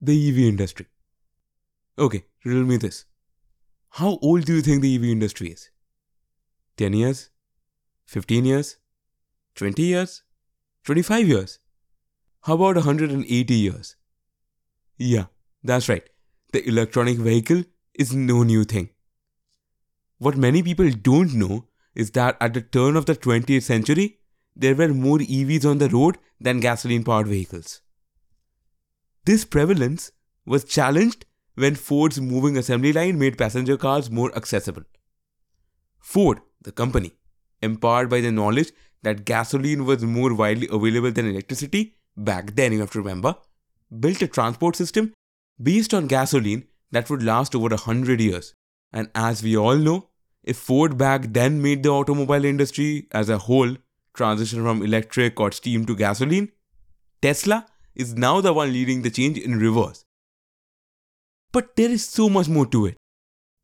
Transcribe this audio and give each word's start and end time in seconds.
the 0.00 0.28
EV 0.28 0.38
industry. 0.38 0.86
Okay, 1.98 2.24
riddle 2.44 2.64
me 2.64 2.76
this. 2.76 3.04
How 3.90 4.18
old 4.22 4.44
do 4.44 4.54
you 4.54 4.62
think 4.62 4.82
the 4.82 4.94
EV 4.94 5.04
industry 5.04 5.48
is? 5.48 5.70
10 6.76 6.92
years? 6.94 7.30
15 8.06 8.44
years? 8.44 8.76
20 9.56 9.82
years? 9.82 10.22
25 10.84 11.28
years? 11.28 11.58
How 12.42 12.54
about 12.54 12.76
180 12.76 13.54
years? 13.54 13.96
Yeah, 14.96 15.26
that's 15.62 15.88
right. 15.88 16.08
The 16.52 16.66
electronic 16.66 17.18
vehicle 17.18 17.64
is 17.94 18.14
no 18.14 18.42
new 18.42 18.64
thing. 18.64 18.90
What 20.18 20.36
many 20.36 20.62
people 20.62 20.90
don't 20.90 21.34
know 21.34 21.66
is 21.94 22.12
that 22.12 22.36
at 22.40 22.54
the 22.54 22.62
turn 22.62 22.96
of 22.96 23.06
the 23.06 23.14
20th 23.14 23.62
century, 23.62 24.18
there 24.56 24.74
were 24.74 24.88
more 24.88 25.18
EVs 25.18 25.64
on 25.64 25.78
the 25.78 25.88
road 25.88 26.18
than 26.40 26.60
gasoline 26.60 27.04
powered 27.04 27.28
vehicles. 27.28 27.82
This 29.30 29.44
prevalence 29.44 30.10
was 30.44 30.64
challenged 30.64 31.24
when 31.54 31.76
Ford's 31.76 32.20
moving 32.20 32.56
assembly 32.56 32.92
line 32.92 33.16
made 33.16 33.38
passenger 33.38 33.76
cars 33.76 34.10
more 34.10 34.34
accessible. 34.36 34.82
Ford, 36.00 36.40
the 36.60 36.72
company, 36.72 37.12
empowered 37.62 38.10
by 38.10 38.20
the 38.22 38.32
knowledge 38.32 38.72
that 39.04 39.24
gasoline 39.24 39.84
was 39.84 40.02
more 40.02 40.34
widely 40.34 40.66
available 40.72 41.12
than 41.12 41.30
electricity, 41.30 41.94
back 42.16 42.56
then 42.56 42.72
you 42.72 42.80
have 42.80 42.90
to 42.90 42.98
remember, 42.98 43.36
built 44.00 44.20
a 44.20 44.26
transport 44.26 44.74
system 44.74 45.12
based 45.62 45.94
on 45.94 46.08
gasoline 46.08 46.64
that 46.90 47.08
would 47.08 47.22
last 47.22 47.54
over 47.54 47.72
a 47.72 47.84
hundred 47.86 48.20
years. 48.20 48.54
And 48.92 49.10
as 49.14 49.44
we 49.44 49.56
all 49.56 49.76
know, 49.76 50.08
if 50.42 50.56
Ford 50.56 50.98
back 50.98 51.32
then 51.34 51.62
made 51.62 51.84
the 51.84 51.90
automobile 51.90 52.44
industry 52.44 53.06
as 53.12 53.28
a 53.28 53.38
whole 53.38 53.76
transition 54.12 54.64
from 54.64 54.82
electric 54.82 55.38
or 55.38 55.52
steam 55.52 55.86
to 55.86 55.94
gasoline, 55.94 56.50
Tesla 57.22 57.66
is 58.00 58.14
now 58.14 58.40
the 58.40 58.52
one 58.52 58.72
leading 58.72 59.02
the 59.02 59.10
change 59.10 59.38
in 59.38 59.58
reverse. 59.58 60.04
But 61.52 61.76
there 61.76 61.90
is 61.90 62.04
so 62.08 62.28
much 62.28 62.48
more 62.48 62.66
to 62.66 62.86
it. 62.86 62.96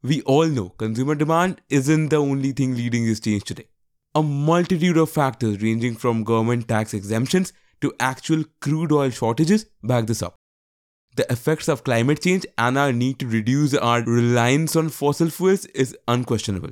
We 0.03 0.23
all 0.23 0.47
know 0.47 0.69
consumer 0.71 1.15
demand 1.15 1.63
isn't 1.69 2.09
the 2.09 2.17
only 2.17 2.53
thing 2.53 2.75
leading 2.77 3.07
this 3.07 3.21
change 3.21 3.45
today. 3.45 3.69
A 4.15 4.23
multitude 4.23 4.97
of 4.97 5.11
factors 5.11 5.63
ranging 5.63 5.97
from 5.97 6.25
government 6.25 6.69
tax 6.69 6.95
exemptions 6.95 7.53
to 7.81 7.95
actual 8.01 8.45
crude 8.61 8.93
oil 8.93 9.11
shortages 9.11 9.67
back 9.83 10.07
this 10.07 10.23
up. 10.23 10.37
The 11.17 11.31
effects 11.33 11.69
of 11.69 11.85
climate 11.85 12.23
change 12.23 12.47
and 12.59 12.77
our 12.77 12.93
need 12.93 13.19
to 13.21 13.27
reduce 13.27 13.75
our 13.75 14.03
reliance 14.03 14.77
on 14.77 14.91
fossil 14.91 15.31
fuels 15.31 15.65
is 15.67 15.97
unquestionable. 16.07 16.71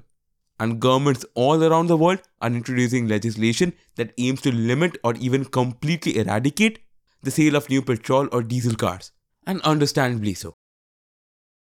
And 0.60 0.80
governments 0.80 1.24
all 1.34 1.64
around 1.64 1.88
the 1.88 1.96
world 1.96 2.20
are 2.40 2.50
introducing 2.50 3.08
legislation 3.08 3.72
that 3.96 4.12
aims 4.18 4.42
to 4.42 4.52
limit 4.52 4.98
or 5.02 5.14
even 5.14 5.44
completely 5.44 6.18
eradicate 6.18 6.78
the 7.24 7.30
sale 7.30 7.56
of 7.56 7.68
new 7.68 7.82
petrol 7.82 8.28
or 8.32 8.42
diesel 8.42 8.74
cars, 8.74 9.12
and 9.46 9.60
understandably 9.62 10.34
so. 10.34 10.56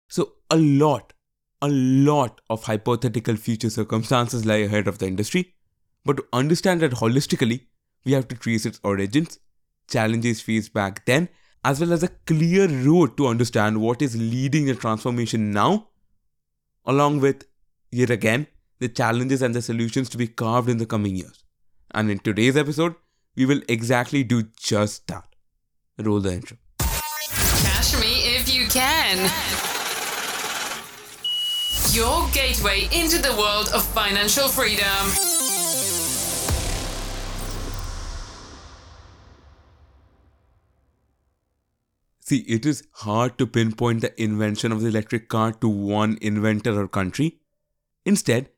So, 0.07 0.33
a 0.49 0.57
lot, 0.57 1.13
a 1.61 1.69
lot 1.69 2.41
of 2.49 2.63
hypothetical 2.63 3.35
future 3.35 3.69
circumstances 3.69 4.45
lie 4.45 4.63
ahead 4.67 4.87
of 4.87 4.97
the 4.97 5.07
industry, 5.07 5.53
but 6.05 6.17
to 6.17 6.25
understand 6.33 6.81
that 6.81 6.93
holistically, 6.93 7.67
we 8.05 8.13
have 8.13 8.27
to 8.29 8.35
trace 8.35 8.65
its 8.65 8.79
origins, 8.83 9.39
challenges 9.89 10.41
faced 10.41 10.73
back 10.73 11.05
then, 11.05 11.29
as 11.63 11.79
well 11.79 11.93
as 11.93 12.03
a 12.03 12.07
clear 12.25 12.67
road 12.67 13.17
to 13.17 13.27
understand 13.27 13.81
what 13.81 14.01
is 14.01 14.15
leading 14.15 14.65
the 14.65 14.75
transformation 14.75 15.51
now, 15.51 15.89
along 16.85 17.19
with, 17.19 17.45
yet 17.91 18.09
again, 18.09 18.47
the 18.79 18.87
challenges 18.87 19.41
and 19.41 19.53
the 19.53 19.61
solutions 19.61 20.09
to 20.09 20.17
be 20.17 20.27
carved 20.27 20.69
in 20.69 20.77
the 20.77 20.85
coming 20.85 21.15
years. 21.15 21.43
And 21.91 22.09
in 22.09 22.19
today's 22.19 22.55
episode, 22.55 22.95
we 23.35 23.45
will 23.45 23.61
exactly 23.67 24.23
do 24.23 24.43
just 24.57 25.07
that. 25.07 25.28
Roll 26.01 26.21
the 26.21 26.31
intro. 26.31 26.57
Cash 26.79 27.99
me 27.99 28.35
if 28.35 28.53
you 28.53 28.67
can. 28.67 29.17
Your 31.93 32.29
gateway 32.31 32.87
into 32.93 33.21
the 33.21 33.35
world 33.37 33.69
of 33.73 33.83
financial 33.83 34.47
freedom. 34.47 34.85
See, 42.21 42.45
it 42.47 42.65
is 42.65 42.87
hard 42.93 43.37
to 43.37 43.45
pinpoint 43.45 43.99
the 44.01 44.21
invention 44.21 44.71
of 44.71 44.79
the 44.81 44.87
electric 44.87 45.27
car 45.27 45.51
to 45.53 45.67
one 45.67 46.17
inventor 46.21 46.79
or 46.79 46.87
country. 46.87 47.39
Instead, 48.05 48.49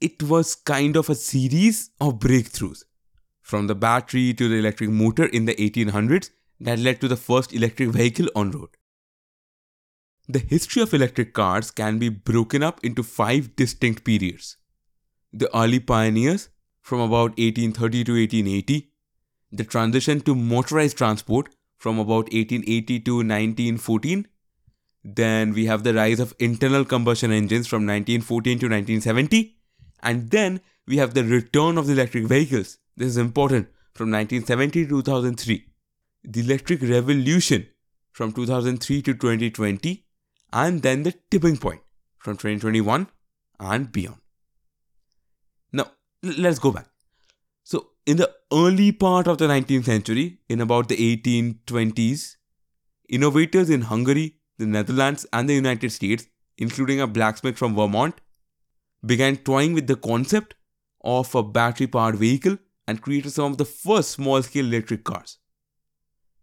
it 0.00 0.22
was 0.22 0.54
kind 0.54 0.96
of 0.96 1.10
a 1.10 1.14
series 1.14 1.90
of 2.00 2.20
breakthroughs. 2.20 2.84
From 3.42 3.66
the 3.66 3.74
battery 3.74 4.32
to 4.32 4.48
the 4.48 4.56
electric 4.56 4.88
motor 4.88 5.26
in 5.26 5.44
the 5.44 5.54
1800s 5.56 6.30
that 6.60 6.78
led 6.78 7.00
to 7.00 7.08
the 7.08 7.16
first 7.16 7.52
electric 7.52 7.90
vehicle 7.90 8.28
on 8.34 8.50
road. 8.50 8.70
The 10.28 10.40
history 10.40 10.82
of 10.82 10.92
electric 10.92 11.34
cars 11.34 11.70
can 11.70 11.98
be 11.98 12.08
broken 12.08 12.62
up 12.62 12.84
into 12.84 13.02
five 13.02 13.54
distinct 13.54 14.04
periods. 14.04 14.56
The 15.32 15.54
early 15.56 15.78
pioneers, 15.78 16.48
from 16.80 17.00
about 17.00 17.38
1830 17.38 18.04
to 18.04 18.12
1880, 18.12 18.90
the 19.52 19.64
transition 19.64 20.20
to 20.22 20.34
motorized 20.34 20.96
transport 20.96 21.54
from 21.78 21.98
about 21.98 22.32
1880 22.32 23.00
to 23.00 23.14
1914. 23.16 24.26
Then 25.04 25.52
we 25.52 25.66
have 25.66 25.84
the 25.84 25.94
rise 25.94 26.18
of 26.18 26.34
internal 26.38 26.84
combustion 26.84 27.30
engines 27.30 27.68
from 27.68 27.86
1914 27.86 28.58
to 28.58 28.66
1970. 28.66 29.56
And 30.02 30.30
then 30.30 30.60
we 30.86 30.96
have 30.96 31.14
the 31.14 31.24
return 31.24 31.78
of 31.78 31.86
the 31.86 31.92
electric 31.92 32.26
vehicles. 32.26 32.78
This 32.96 33.08
is 33.08 33.16
important 33.16 33.68
from 33.94 34.10
1970 34.10 34.84
to 34.84 34.88
2003. 35.02 35.64
The 36.26 36.40
electric 36.40 36.82
revolution 36.82 37.68
from 38.12 38.32
2003 38.32 39.02
to 39.02 39.14
2020. 39.14 40.04
And 40.52 40.82
then 40.82 41.02
the 41.02 41.14
tipping 41.30 41.56
point 41.56 41.80
from 42.18 42.34
2021 42.34 43.08
and 43.60 43.92
beyond. 43.92 44.20
Now, 45.72 45.92
let's 46.22 46.58
go 46.58 46.72
back. 46.72 46.86
So, 47.64 47.88
in 48.06 48.16
the 48.16 48.32
early 48.52 48.92
part 48.92 49.26
of 49.26 49.38
the 49.38 49.46
19th 49.46 49.84
century, 49.84 50.38
in 50.48 50.60
about 50.60 50.88
the 50.88 50.96
1820s, 50.96 52.36
innovators 53.08 53.70
in 53.70 53.82
Hungary, 53.82 54.36
the 54.58 54.66
Netherlands, 54.66 55.26
and 55.32 55.48
the 55.48 55.54
United 55.54 55.90
States, 55.90 56.26
including 56.58 57.00
a 57.00 57.06
blacksmith 57.06 57.58
from 57.58 57.74
Vermont, 57.74 58.20
began 59.04 59.36
toying 59.36 59.74
with 59.74 59.86
the 59.86 59.96
concept 59.96 60.54
of 61.02 61.34
a 61.34 61.42
battery 61.42 61.86
powered 61.86 62.16
vehicle 62.16 62.58
and 62.88 63.02
created 63.02 63.32
some 63.32 63.52
of 63.52 63.58
the 63.58 63.64
first 63.64 64.10
small 64.10 64.42
scale 64.42 64.66
electric 64.66 65.04
cars. 65.04 65.38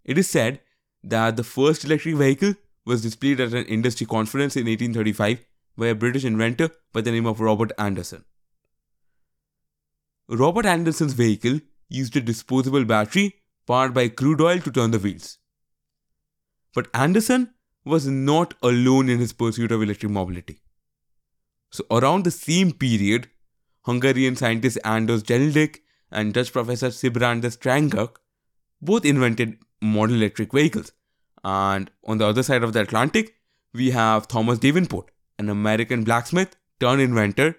It 0.06 0.18
is 0.18 0.30
said 0.30 0.60
that 1.04 1.38
the 1.38 1.44
first 1.44 1.86
electric 1.86 2.16
vehicle 2.16 2.56
was 2.86 3.02
displayed 3.02 3.40
at 3.40 3.54
an 3.54 3.66
industry 3.66 4.06
conference 4.06 4.56
in 4.56 4.66
1835 4.66 5.46
by 5.78 5.88
a 5.88 5.96
British 5.96 6.26
inventor 6.26 6.70
by 6.92 7.02
the 7.02 7.12
name 7.12 7.26
of 7.26 7.40
Robert 7.40 7.72
Anderson. 7.78 8.26
Robert 10.28 10.66
Anderson's 10.66 11.14
vehicle 11.14 11.60
used 11.90 12.16
a 12.16 12.22
disposable 12.22 12.86
battery 12.86 13.36
powered 13.68 13.94
by 13.94 14.08
crude 14.08 14.42
oil 14.42 14.60
to 14.60 14.72
turn 14.72 14.92
the 14.92 15.00
wheels. 15.00 15.38
But 16.74 16.88
Anderson 16.94 17.54
was 17.86 18.08
not 18.08 18.54
alone 18.62 19.10
in 19.10 19.20
his 19.20 19.34
pursuit 19.34 19.72
of 19.72 19.82
electric 19.82 20.12
mobility. 20.12 20.60
So, 21.72 21.86
around 21.92 22.24
the 22.24 22.32
same 22.32 22.72
period, 22.72 23.30
Hungarian 23.86 24.36
scientist 24.36 24.78
Anders 24.84 25.24
Jellinek 25.24 25.80
and 26.12 26.34
Dutch 26.34 26.54
professor 26.54 26.88
Siebrand 26.88 27.42
de 27.42 27.50
Steenkerk 27.50 28.16
both 28.82 29.06
invented 29.06 29.58
model 29.84 30.16
electric 30.16 30.52
vehicles. 30.52 30.92
And 31.44 31.92
on 32.06 32.18
the 32.18 32.26
other 32.26 32.44
side 32.44 32.64
of 32.64 32.74
the 32.74 32.82
Atlantic, 32.82 33.36
we 33.74 33.92
have 33.92 34.28
Thomas 34.28 34.60
Davenport, 34.60 35.12
an 35.38 35.50
American 35.50 36.04
blacksmith 36.04 36.56
turned 36.80 37.02
inventor, 37.02 37.56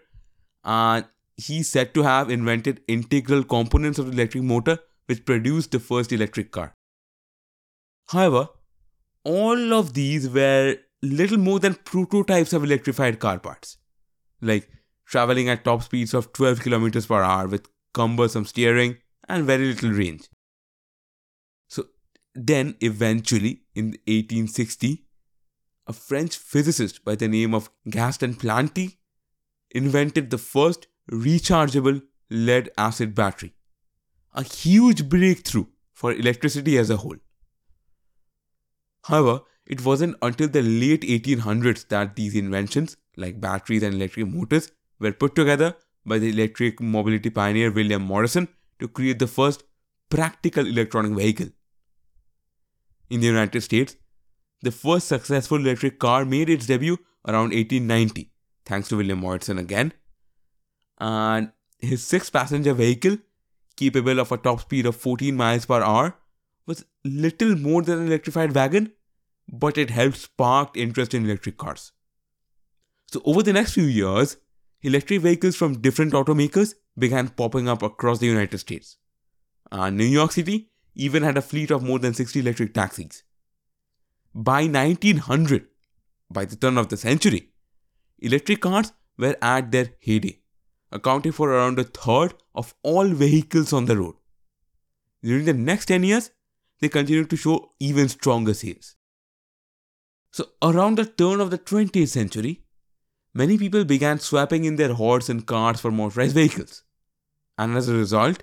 and 0.65 1.05
he's 1.37 1.69
said 1.69 1.93
to 1.95 2.03
have 2.03 2.31
invented 2.31 2.81
integral 2.89 3.45
components 3.45 3.99
of 3.99 4.07
the 4.07 4.13
electric 4.13 4.45
motor 4.45 4.79
which 5.07 5.25
produced 5.27 5.73
the 5.73 5.81
first 5.81 6.13
electric 6.13 6.51
car. 6.51 6.75
However, 8.09 8.49
all 9.25 9.75
of 9.75 9.95
these 9.95 10.29
were 10.29 10.77
little 11.03 11.39
more 11.39 11.59
than 11.59 11.75
prototypes 11.75 12.53
of 12.53 12.65
electrified 12.65 13.19
car 13.19 13.39
parts, 13.39 13.77
like 14.41 14.69
traveling 15.07 15.49
at 15.49 15.65
top 15.65 15.83
speeds 15.83 16.15
of 16.15 16.33
12 16.33 16.61
kilometers 16.61 17.07
per 17.07 17.23
hour 17.23 17.47
with 17.47 17.69
cumbersome 17.93 18.47
steering 18.47 18.97
and 19.29 19.45
very 19.45 19.67
little 19.67 19.91
range. 19.91 20.29
Then 22.35 22.77
eventually 22.81 23.63
in 23.75 23.87
1860, 24.07 25.05
a 25.87 25.93
French 25.93 26.37
physicist 26.37 27.05
by 27.05 27.15
the 27.15 27.29
name 27.29 27.55
of 27.55 27.71
Gaston 27.89 28.35
Planté 28.35 28.97
invented 29.71 30.31
the 30.31 30.39
first 30.39 30.87
rechargeable 31.11 32.03
lead 32.31 32.71
acid 32.77 33.15
battery, 33.15 33.55
a 34.33 34.43
huge 34.43 35.09
breakthrough 35.09 35.67
for 35.93 36.13
electricity 36.13 36.79
as 36.79 36.91
a 36.91 36.97
whole. 36.97 37.17
However, 39.05 39.43
it 39.67 39.85
wasn't 39.85 40.17
until 40.23 40.49
the 40.49 40.63
late 40.63 41.03
1800s 41.03 41.89
that 41.89 42.17
these 42.17 42.35
inventions, 42.35 42.97
like 43.17 43.41
batteries 43.41 43.83
and 43.83 43.95
electric 43.95 44.27
motors, 44.27 44.73
were 44.99 45.13
put 45.13 45.35
together 45.35 45.77
by 46.05 46.19
the 46.19 46.31
electric 46.31 46.81
mobility 46.81 47.31
pioneer 47.31 47.71
William 47.71 48.03
Morrison 48.03 48.49
to 48.79 48.89
create 48.89 49.19
the 49.19 49.27
first 49.27 49.65
practical 50.11 50.67
electronic 50.67 51.13
vehicle. 51.13 51.49
In 53.15 53.21
the 53.21 53.29
United 53.29 53.61
States, 53.61 53.95
the 54.61 54.73
first 54.73 55.07
successful 55.07 55.59
electric 55.59 56.01
car 56.01 56.25
made 56.25 56.51
its 56.51 56.67
debut 56.67 56.99
around 57.29 57.53
1890, 57.53 58.33
thanks 58.67 58.89
to 58.89 58.97
William 58.97 59.21
Morrison 59.21 59.57
again. 59.57 59.93
And 60.99 61.53
his 61.79 62.03
six 62.05 62.29
passenger 62.29 62.75
vehicle, 62.75 63.19
capable 63.77 64.19
of 64.19 64.33
a 64.33 64.37
top 64.37 64.63
speed 64.63 64.85
of 64.87 64.97
14 64.97 65.37
miles 65.37 65.65
per 65.65 65.81
hour, 65.81 66.17
was 66.67 66.85
little 67.05 67.55
more 67.55 67.83
than 67.83 68.01
an 68.01 68.09
electrified 68.09 68.53
wagon, 68.53 68.91
but 69.49 69.79
it 69.79 69.91
helped 69.91 70.17
spark 70.17 70.77
interest 70.77 71.15
in 71.15 71.25
electric 71.25 71.57
cars. 71.57 71.93
So, 73.13 73.23
over 73.25 73.45
the 73.45 73.53
next 73.53 73.75
few 73.75 73.85
years, 73.85 74.39
electric 74.83 75.21
vehicles 75.21 75.55
from 75.55 75.81
different 75.81 76.15
automakers 76.15 76.75
began 76.99 77.29
popping 77.29 77.69
up 77.69 77.81
across 77.81 78.19
the 78.19 78.27
United 78.27 78.59
States. 78.59 78.97
And 79.71 79.97
New 79.97 80.05
York 80.05 80.33
City 80.33 80.73
even 80.95 81.23
had 81.23 81.37
a 81.37 81.43
fleet 81.43 81.71
of 81.71 81.83
more 81.83 81.99
than 81.99 82.15
60 82.15 82.41
electric 82.41 82.75
taxis. 82.75 83.23
By 84.35 84.67
1900, 84.67 85.67
by 86.31 86.45
the 86.45 86.57
turn 86.57 86.79
of 86.79 86.89
the 86.89 86.97
century, 86.97 87.51
electric 88.19 88.61
cars 88.61 88.93
were 89.17 89.37
at 89.41 89.71
their 89.71 89.91
heyday, 89.99 90.41
accounting 90.91 91.33
for 91.33 91.51
around 91.51 91.79
a 91.79 91.85
third 91.85 92.35
of 92.55 92.75
all 92.83 93.07
vehicles 93.09 93.73
on 93.73 93.85
the 93.85 93.97
road. 93.97 94.15
During 95.23 95.45
the 95.45 95.55
next 95.55 95.87
10 95.87 96.03
years, 96.03 96.31
they 96.81 96.89
continued 96.89 97.31
to 97.31 97.37
show 97.37 97.73
even 97.81 98.09
stronger 98.09 98.55
sales. 98.55 98.97
So, 100.33 100.47
around 100.63 100.99
the 100.99 101.07
turn 101.07 101.41
of 101.41 101.51
the 101.51 101.59
20th 101.59 102.09
century, 102.09 102.65
many 103.33 103.57
people 103.57 103.85
began 103.85 104.19
swapping 104.19 104.65
in 104.65 104.77
their 104.77 104.93
horse 104.95 105.29
and 105.29 105.47
carts 105.47 105.81
for 105.81 105.93
motorized 105.93 106.35
vehicles. 106.35 106.83
And 107.57 107.77
as 107.77 107.89
a 107.89 107.95
result, 107.95 108.43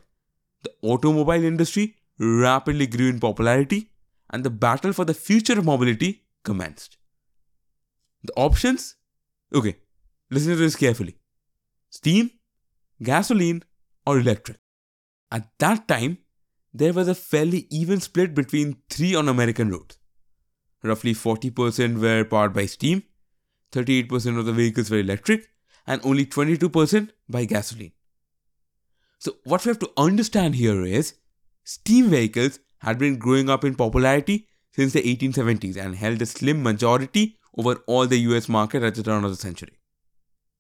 the 0.64 0.72
automobile 0.82 1.44
industry 1.44 1.98
rapidly 2.22 2.86
grew 2.86 3.10
in 3.10 3.20
popularity 3.20 3.90
and 4.30 4.44
the 4.44 4.50
battle 4.50 4.94
for 4.94 5.06
the 5.06 5.14
future 5.14 5.58
of 5.58 5.66
mobility 5.66 6.24
commenced. 6.44 6.98
The 8.24 8.34
options? 8.36 8.96
Okay, 9.54 9.78
listen 10.30 10.52
to 10.52 10.58
this 10.58 10.76
carefully 10.76 11.18
steam, 11.90 12.32
gasoline, 13.04 13.64
or 14.06 14.20
electric. 14.20 14.58
At 15.32 15.50
that 15.60 15.88
time, 15.88 16.20
there 16.74 16.94
was 16.94 17.08
a 17.08 17.16
fairly 17.16 17.68
even 17.70 18.00
split 18.00 18.34
between 18.34 18.78
three 18.90 19.14
on 19.14 19.28
American 19.28 19.70
roads. 19.70 19.98
Roughly 20.84 21.14
40% 21.14 22.00
were 22.00 22.24
powered 22.24 22.54
by 22.54 22.66
steam, 22.66 23.04
38% 23.74 24.40
of 24.40 24.46
the 24.46 24.54
vehicles 24.54 24.90
were 24.90 25.00
electric, 25.00 25.50
and 25.86 26.02
only 26.06 26.26
22% 26.26 27.10
by 27.28 27.46
gasoline. 27.46 27.92
So, 29.20 29.36
what 29.44 29.66
we 29.66 29.70
have 29.70 29.80
to 29.80 29.92
understand 29.98 30.56
here 30.56 30.84
is 30.84 31.16
steam 31.64 32.10
vehicles 32.10 32.60
had 32.80 32.98
been 32.98 33.18
growing 33.18 33.50
up 33.50 33.64
in 33.64 33.76
popularity 33.76 34.48
since 34.72 34.94
the 34.94 35.02
1870s 35.02 35.78
and 35.78 35.96
held 35.96 36.22
a 36.22 36.26
slim 36.26 36.64
majority 36.64 37.38
over 37.58 37.76
all 37.88 38.08
the 38.08 38.20
US 38.20 38.48
market 38.48 38.84
at 38.84 38.96
the 38.96 39.04
turn 39.04 39.24
of 39.24 39.32
the 39.32 39.38
century. 39.38 39.78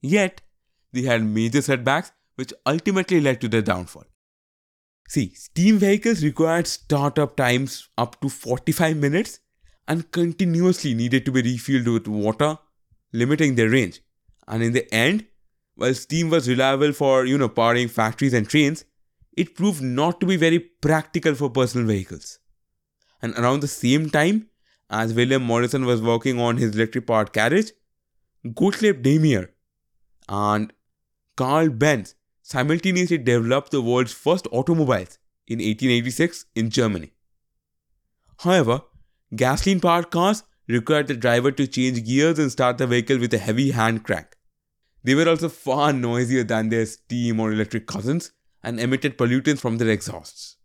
Yet, 0.01 0.42
they 0.92 1.03
had 1.03 1.24
major 1.24 1.62
setbacks 1.62 2.12
which 2.36 2.53
ultimately 2.65 3.21
led 3.21 3.39
to 3.42 3.48
their 3.48 3.62
downfall. 3.62 4.06
See, 5.07 5.33
steam 5.36 5.77
vehicles 5.77 6.24
required 6.24 6.68
startup 6.68 7.36
times 7.36 7.89
up 7.97 8.19
to 8.21 8.30
45 8.30 8.97
minutes 8.97 9.39
and 9.88 10.09
continuously 10.12 10.94
needed 10.94 11.25
to 11.25 11.31
be 11.31 11.42
refilled 11.42 11.88
with 11.88 12.07
water, 12.07 12.57
limiting 13.12 13.56
their 13.56 13.69
range. 13.69 14.01
And 14.47 14.63
in 14.63 14.74
the 14.74 14.94
end, 14.94 15.25
while 15.75 15.94
steam 15.94 16.30
was 16.30 16.47
reliable 16.47 16.94
for, 16.94 17.25
you 17.25 17.38
know, 17.38 17.50
powering 17.50 17.89
factories 17.89 18.33
and 18.33 18.47
trains, 18.47 18.86
it 19.33 19.56
proved 19.56 19.81
not 19.81 20.19
to 20.19 20.25
be 20.25 20.38
very 20.38 20.60
practical 20.60 21.36
for 21.36 21.50
personal 21.50 21.88
vehicles. 21.88 22.39
And 23.22 23.33
around 23.38 23.62
the 23.62 23.68
same 23.68 24.10
time, 24.10 24.48
as 24.89 25.13
William 25.13 25.44
Morrison 25.44 25.86
was 25.86 26.01
working 26.01 26.39
on 26.39 26.57
his 26.57 26.75
electric 26.75 27.07
powered 27.07 27.31
carriage, 27.31 27.72
Gottlieb 28.56 29.01
Daimler 29.01 29.51
and 30.28 30.74
Carl 31.36 31.69
Benz 31.69 32.16
simultaneously 32.42 33.18
developed 33.18 33.72
the 33.72 33.81
world's 33.81 34.13
first 34.13 34.48
automobiles 34.51 35.18
in 35.48 35.60
1886 35.60 36.45
in 36.56 36.69
Germany. 36.69 37.13
However, 38.39 38.81
gasoline 39.36 39.80
powered 39.80 40.12
cars 40.12 40.44
required 40.68 41.07
the 41.07 41.16
driver 41.16 41.51
to 41.51 41.68
change 41.68 42.06
gears 42.06 42.39
and 42.39 42.51
start 42.51 42.78
the 42.78 42.88
vehicle 42.88 43.19
with 43.19 43.33
a 43.33 43.38
heavy 43.38 43.72
hand 43.72 44.04
crank. 44.04 44.36
They 45.04 45.16
were 45.16 45.30
also 45.30 45.50
far 45.50 45.94
noisier 45.94 46.44
than 46.44 46.69
their 46.69 46.86
steam 46.86 47.39
or 47.39 47.51
electric 47.51 47.88
cousins 47.88 48.31
and 48.63 48.79
emitted 48.79 49.17
pollutants 49.17 49.59
from 49.59 49.77
their 49.77 49.89
exhausts. 49.89 50.57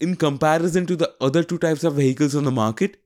In 0.00 0.16
comparison 0.16 0.86
to 0.86 0.96
the 0.96 1.14
other 1.20 1.42
two 1.42 1.58
types 1.58 1.84
of 1.84 1.94
vehicles 1.94 2.34
on 2.34 2.44
the 2.44 2.50
market, 2.50 3.02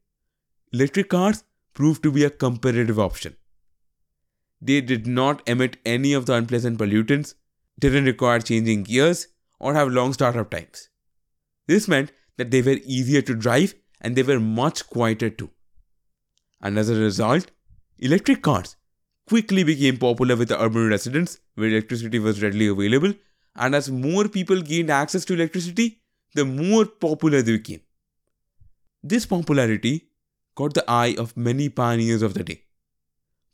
electric 0.73 1.09
cars 1.09 1.45
proved 1.75 2.03
to 2.03 2.13
be 2.13 2.25
a 2.25 2.31
competitive 2.31 2.99
option. 2.99 3.37
They 4.61 4.81
did 4.81 5.07
not 5.07 5.49
emit 5.49 5.79
any 5.87 6.13
of 6.13 6.27
the 6.27 6.35
unpleasant 6.35 6.79
pollutants, 6.79 7.35
didn't 7.79 8.05
require 8.05 8.41
changing 8.41 8.83
gears, 8.83 9.29
or 9.59 9.75
have 9.75 9.89
long 9.89 10.13
startup 10.13 10.51
times. 10.51 10.89
This 11.67 11.87
meant 11.87 12.13
that 12.37 12.51
they 12.51 12.63
were 12.63 12.79
easier 12.85 13.23
to 13.23 13.35
drive 13.35 13.75
and 14.01 14.17
they 14.17 14.23
were 14.23 14.41
much 14.41 14.89
quieter 14.89 15.31
too. 15.31 15.51
And 16.61 16.79
as 16.79 16.89
a 16.91 16.95
result, 16.95 17.51
electric 17.99 18.43
cars 18.43 18.77
quickly 19.29 19.63
became 19.63 19.97
popular 19.97 20.37
with 20.37 20.49
the 20.49 20.61
urban 20.61 20.89
residents 20.89 21.39
where 21.55 21.69
electricity 21.69 22.19
was 22.19 22.43
readily 22.43 22.67
available 22.67 23.15
and 23.57 23.75
as 23.75 23.91
more 23.91 24.29
people 24.29 24.63
gained 24.63 24.91
access 24.91 25.25
to 25.25 25.35
electricity, 25.35 26.03
the 26.35 26.45
more 26.45 26.85
popular 26.85 27.43
they 27.43 27.57
became. 27.57 27.81
This 29.03 29.27
popularity 29.27 30.09
caught 30.55 30.75
the 30.75 30.85
eye 30.89 31.15
of 31.19 31.37
many 31.37 31.69
pioneers 31.69 32.23
of 32.23 32.35
the 32.35 32.45
day. 32.45 32.63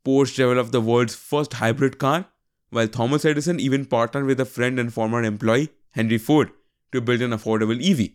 Porsche 0.04 0.36
developed 0.36 0.72
the 0.72 0.80
world's 0.80 1.14
first 1.14 1.54
hybrid 1.54 1.98
car, 1.98 2.26
while 2.70 2.88
Thomas 2.88 3.24
Edison 3.24 3.60
even 3.60 3.86
partnered 3.86 4.26
with 4.26 4.40
a 4.40 4.44
friend 4.44 4.78
and 4.78 4.92
former 4.92 5.22
employee, 5.22 5.70
Henry 5.92 6.18
Ford, 6.18 6.50
to 6.92 7.00
build 7.00 7.22
an 7.22 7.30
affordable 7.30 7.80
EV. 7.82 8.10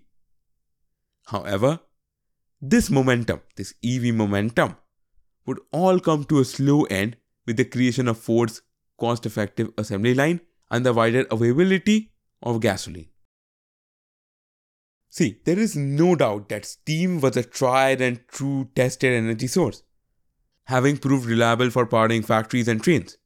However, 1.27 1.79
this 2.61 2.89
momentum, 2.89 3.41
this 3.55 3.73
EV 3.83 4.13
momentum, 4.13 4.75
would 5.45 5.59
all 5.71 5.99
come 5.99 6.23
to 6.25 6.39
a 6.39 6.45
slow 6.45 6.83
end 6.83 7.17
with 7.45 7.57
the 7.57 7.65
creation 7.65 8.07
of 8.07 8.17
Ford's 8.17 8.61
cost 8.99 9.25
effective 9.25 9.71
assembly 9.77 10.13
line 10.13 10.41
and 10.71 10.85
the 10.85 10.93
wider 10.93 11.27
availability 11.29 12.11
of 12.41 12.61
gasoline. 12.61 13.09
See, 15.09 15.41
there 15.43 15.59
is 15.59 15.75
no 15.75 16.15
doubt 16.15 16.47
that 16.49 16.65
steam 16.65 17.19
was 17.19 17.35
a 17.35 17.43
tried 17.43 17.99
and 17.99 18.25
true 18.29 18.69
tested 18.75 19.11
energy 19.11 19.47
source, 19.47 19.83
having 20.65 20.97
proved 20.97 21.25
reliable 21.25 21.69
for 21.69 21.85
powering 21.85 22.23
factories 22.23 22.69
and 22.69 22.81
trains. 22.81 23.17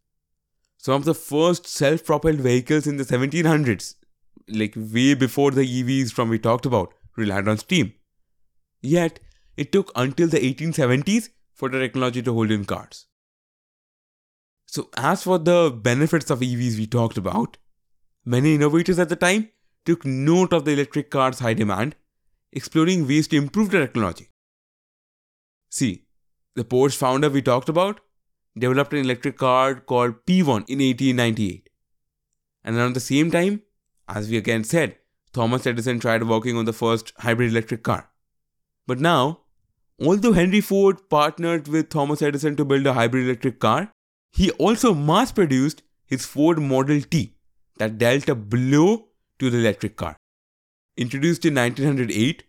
Some 0.80 0.96
of 0.96 1.06
the 1.06 1.14
first 1.14 1.68
self 1.68 2.04
propelled 2.04 2.42
vehicles 2.42 2.88
in 2.88 2.98
the 2.98 3.04
1700s, 3.04 3.94
like 4.50 4.74
way 4.76 5.14
before 5.14 5.52
the 5.52 5.62
EVs 5.62 6.12
from 6.12 6.30
we 6.30 6.40
talked 6.40 6.66
about, 6.66 6.94
relied 7.16 7.48
on 7.48 7.60
steam. 7.60 7.94
Yet, 8.82 9.20
it 9.56 9.72
took 9.72 9.92
until 9.96 10.28
the 10.28 10.40
1870s 10.40 11.30
for 11.54 11.70
the 11.70 11.80
technology 11.80 12.24
to 12.24 12.34
hold 12.34 12.52
in 12.52 12.66
cars. 12.66 13.06
So, 14.76 14.90
as 14.98 15.24
for 15.24 15.38
the 15.40 15.72
benefits 15.72 16.30
of 16.30 16.42
EVs 16.42 16.78
we 16.78 16.86
talked 16.86 17.18
about, 17.18 17.56
many 18.26 18.56
innovators 18.56 19.00
at 19.00 19.08
the 19.08 19.16
time 19.16 19.48
took 19.86 20.04
note 20.04 20.52
of 20.52 20.66
the 20.66 20.72
electric 20.72 21.10
car's 21.10 21.40
high 21.40 21.54
demand, 21.54 21.96
exploring 22.52 23.08
ways 23.08 23.30
to 23.30 23.38
improve 23.38 23.70
the 23.70 23.80
technology. 23.80 24.28
See, 25.70 26.08
the 26.56 26.66
Porsche 26.66 26.98
founder 26.98 27.30
we 27.30 27.42
talked 27.42 27.70
about 27.70 28.02
developed 28.58 28.92
an 28.92 29.00
electric 29.00 29.38
car 29.38 29.76
called 29.76 30.26
P1 30.26 30.66
in 30.68 30.80
1898. 30.80 31.70
And 32.66 32.76
around 32.76 32.96
the 32.96 33.00
same 33.00 33.32
time, 33.32 33.62
as 34.10 34.28
we 34.28 34.36
again 34.36 34.66
said, 34.66 34.98
Thomas 35.32 35.66
Edison 35.66 36.02
tried 36.02 36.24
working 36.24 36.58
on 36.58 36.66
the 36.66 36.74
first 36.74 37.14
hybrid 37.20 37.52
electric 37.52 37.84
car. 37.84 38.10
But 38.86 39.00
now, 39.00 39.40
although 40.02 40.34
Henry 40.34 40.60
Ford 40.60 41.10
partnered 41.10 41.70
with 41.70 41.88
Thomas 41.88 42.22
Edison 42.22 42.58
to 42.58 42.66
build 42.66 42.86
a 42.86 42.94
hybrid 42.94 43.24
electric 43.24 43.62
car, 43.62 43.94
he 44.36 44.52
also 44.52 44.94
mass 44.94 45.32
produced 45.32 45.82
his 46.06 46.26
Ford 46.26 46.60
Model 46.60 47.02
T 47.02 47.36
that 47.78 47.98
dealt 47.98 48.28
a 48.30 48.36
blow 48.36 49.08
to 49.40 49.50
the 49.50 49.58
electric 49.58 49.96
car. 49.96 50.18
Introduced 50.98 51.46
in 51.46 51.56
1908, 51.56 52.44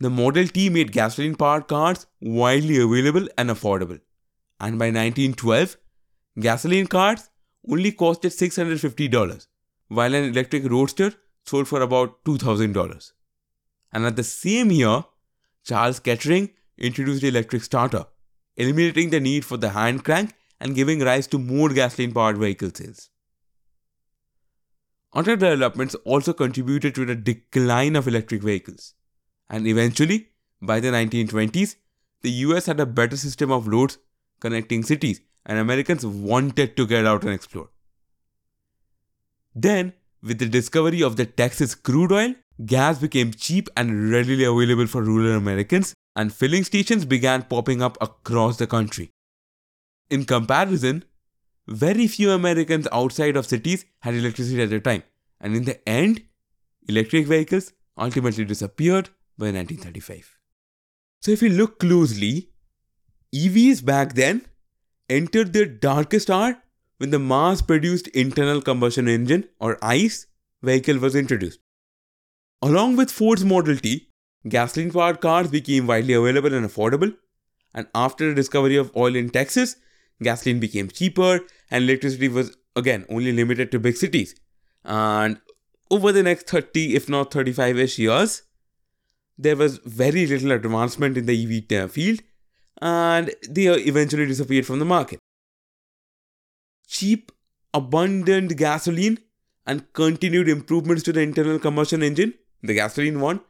the 0.00 0.10
Model 0.10 0.48
T 0.48 0.68
made 0.68 0.92
gasoline 0.92 1.36
powered 1.36 1.68
cars 1.68 2.06
widely 2.20 2.78
available 2.78 3.28
and 3.36 3.50
affordable. 3.50 4.00
And 4.60 4.78
by 4.78 4.86
1912, 4.86 5.76
gasoline 6.40 6.88
cars 6.88 7.30
only 7.68 7.92
costed 7.92 8.32
$650, 8.36 9.46
while 9.88 10.14
an 10.14 10.24
electric 10.24 10.68
roadster 10.68 11.12
sold 11.44 11.68
for 11.68 11.82
about 11.82 12.24
$2,000. 12.24 13.12
And 13.92 14.04
at 14.04 14.16
the 14.16 14.24
same 14.24 14.70
year, 14.70 15.04
Charles 15.64 16.00
Kettering 16.00 16.50
introduced 16.76 17.22
the 17.22 17.28
electric 17.28 17.62
starter, 17.62 18.06
eliminating 18.56 19.10
the 19.10 19.20
need 19.20 19.44
for 19.44 19.56
the 19.56 19.70
hand 19.70 20.04
crank 20.04 20.34
and 20.60 20.74
giving 20.74 21.00
rise 21.00 21.26
to 21.28 21.38
more 21.38 21.68
gasoline 21.68 22.12
powered 22.12 22.38
vehicle 22.38 22.70
sales. 22.74 23.10
Other 25.12 25.36
developments 25.36 25.94
also 26.04 26.32
contributed 26.32 26.94
to 26.94 27.06
the 27.06 27.14
decline 27.14 27.96
of 27.96 28.06
electric 28.06 28.42
vehicles, 28.42 28.94
and 29.48 29.66
eventually, 29.66 30.28
by 30.60 30.80
the 30.80 30.88
1920s, 30.88 31.76
the 32.22 32.30
US 32.30 32.66
had 32.66 32.80
a 32.80 32.86
better 32.86 33.16
system 33.16 33.50
of 33.50 33.68
roads 33.68 33.98
connecting 34.40 34.82
cities, 34.82 35.20
and 35.46 35.58
Americans 35.58 36.04
wanted 36.04 36.76
to 36.76 36.86
get 36.86 37.06
out 37.06 37.22
and 37.24 37.32
explore. 37.32 37.70
Then, 39.54 39.94
with 40.22 40.38
the 40.38 40.46
discovery 40.46 41.02
of 41.02 41.16
the 41.16 41.26
Texas 41.26 41.74
crude 41.74 42.12
oil, 42.12 42.34
gas 42.66 42.98
became 42.98 43.32
cheap 43.32 43.68
and 43.76 44.10
readily 44.10 44.44
available 44.44 44.86
for 44.86 45.02
rural 45.02 45.36
Americans, 45.36 45.94
and 46.16 46.32
filling 46.32 46.64
stations 46.64 47.04
began 47.04 47.42
popping 47.42 47.82
up 47.82 47.96
across 48.00 48.56
the 48.56 48.66
country. 48.66 49.10
In 50.10 50.24
comparison, 50.24 51.04
very 51.66 52.06
few 52.06 52.30
Americans 52.30 52.88
outside 52.92 53.36
of 53.36 53.46
cities 53.46 53.84
had 54.00 54.14
electricity 54.14 54.62
at 54.62 54.70
the 54.70 54.80
time, 54.80 55.02
and 55.40 55.54
in 55.54 55.64
the 55.64 55.86
end, 55.88 56.22
electric 56.88 57.26
vehicles 57.26 57.72
ultimately 57.98 58.44
disappeared 58.44 59.10
by 59.36 59.46
1935. 59.46 60.36
So, 61.20 61.30
if 61.30 61.42
you 61.42 61.50
look 61.50 61.78
closely, 61.78 62.50
EVs 63.34 63.84
back 63.84 64.14
then 64.14 64.46
entered 65.10 65.52
their 65.52 65.66
darkest 65.66 66.30
hour 66.30 66.56
when 66.96 67.10
the 67.10 67.18
mass 67.18 67.60
produced 67.60 68.08
internal 68.08 68.62
combustion 68.62 69.08
engine 69.08 69.44
or 69.60 69.78
ICE 69.82 70.26
vehicle 70.62 70.98
was 70.98 71.14
introduced. 71.14 71.60
Along 72.62 72.96
with 72.96 73.10
Ford's 73.10 73.44
Model 73.44 73.76
T, 73.76 74.08
gasoline 74.48 74.90
powered 74.90 75.20
cars 75.20 75.48
became 75.48 75.86
widely 75.86 76.14
available 76.14 76.54
and 76.54 76.66
affordable. 76.66 77.14
And 77.74 77.86
after 77.94 78.28
the 78.28 78.34
discovery 78.34 78.76
of 78.76 78.90
oil 78.96 79.14
in 79.14 79.30
Texas, 79.30 79.76
gasoline 80.22 80.60
became 80.60 80.88
cheaper 80.88 81.40
and 81.70 81.84
electricity 81.84 82.28
was 82.28 82.56
again 82.76 83.04
only 83.08 83.32
limited 83.32 83.70
to 83.72 83.78
big 83.78 83.96
cities. 83.96 84.34
And 84.84 85.40
over 85.90 86.12
the 86.12 86.22
next 86.22 86.48
30, 86.48 86.94
if 86.94 87.08
not 87.08 87.32
35 87.32 87.78
ish 87.78 87.98
years, 87.98 88.42
there 89.36 89.56
was 89.56 89.78
very 89.78 90.26
little 90.26 90.52
advancement 90.52 91.16
in 91.16 91.26
the 91.26 91.66
EV 91.72 91.84
uh, 91.84 91.88
field 91.88 92.20
and 92.80 93.30
they 93.48 93.66
eventually 93.66 94.26
disappeared 94.26 94.66
from 94.66 94.78
the 94.78 94.84
market. 94.84 95.18
Cheap, 96.86 97.32
abundant 97.74 98.56
gasoline 98.56 99.18
and 99.66 99.92
continued 99.92 100.48
improvements 100.48 101.02
to 101.04 101.12
the 101.12 101.20
internal 101.20 101.58
combustion 101.58 102.02
engine, 102.02 102.34
the 102.62 102.74
gasoline 102.74 103.20
one, 103.20 103.40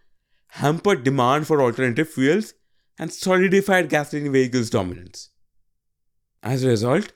hampered 0.52 1.04
demand 1.04 1.46
for 1.46 1.62
alternative 1.62 2.08
fuels 2.08 2.54
and 2.98 3.12
solidified 3.12 3.88
gasoline 3.88 4.32
vehicles' 4.32 4.70
dominance. 4.70 5.30
As 6.42 6.62
a 6.62 6.68
result, 6.68 7.12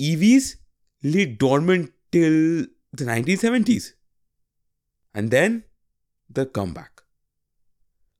EVs 0.00 0.56
lay 1.02 1.26
dormant 1.26 1.92
till 2.10 2.66
the 2.92 3.04
1970s. 3.04 3.92
And 5.14 5.30
then 5.30 5.64
the 6.30 6.46
comeback. 6.46 7.02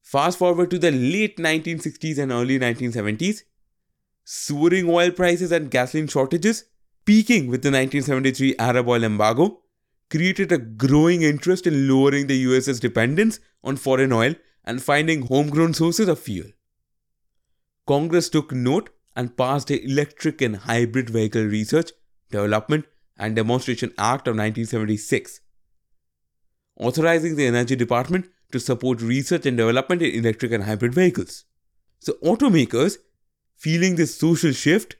Fast 0.03 0.39
forward 0.39 0.71
to 0.71 0.79
the 0.79 0.91
late 0.91 1.39
1960s 1.39 2.19
and 2.19 2.33
early 2.33 2.59
1970s, 2.59 3.43
soaring 4.25 4.89
oil 4.91 5.11
prices 5.11 5.53
and 5.53 5.71
gasoline 5.71 6.09
shortages, 6.09 6.65
peaking 7.05 7.49
with 7.49 7.63
the 7.63 7.71
1973 7.71 8.57
Arab 8.59 8.89
oil 8.89 9.05
embargo, 9.05 9.63
created 10.11 10.53
a 10.53 10.59
growing 10.59 11.23
interest 11.23 11.67
in 11.67 11.89
lowering 11.89 12.27
the 12.27 12.37
US's 12.37 12.79
dependence 12.79 13.41
on 13.65 13.77
foreign 13.77 14.13
oil 14.13 14.35
and 14.65 14.83
finding 14.83 15.23
homegrown 15.27 15.73
sources 15.73 16.09
of 16.09 16.19
fuel. 16.19 16.51
Congress 17.87 18.29
took 18.29 18.53
note 18.53 18.91
and 19.15 19.37
passed 19.37 19.69
the 19.69 19.85
Electric 19.85 20.41
and 20.41 20.57
Hybrid 20.57 21.11
Vehicle 21.11 21.45
Research, 21.45 21.93
Development 22.31 22.85
and 23.19 23.37
Demonstration 23.37 23.91
Act 23.99 24.27
of 24.27 24.37
1976, 24.37 25.41
authorizing 26.77 27.37
the 27.37 27.47
Energy 27.47 27.77
Department 27.77 28.29
to 28.51 28.61
support 28.61 29.01
research 29.01 29.47
and 29.47 29.57
development 29.57 30.03
in 30.03 30.25
electric 30.25 30.53
and 30.53 30.65
hybrid 30.65 30.95
vehicles. 30.95 31.45
So, 32.01 32.15
automakers, 32.25 32.99
feeling 33.57 33.97
this 33.97 34.15
social 34.15 34.53
shift, 34.53 34.97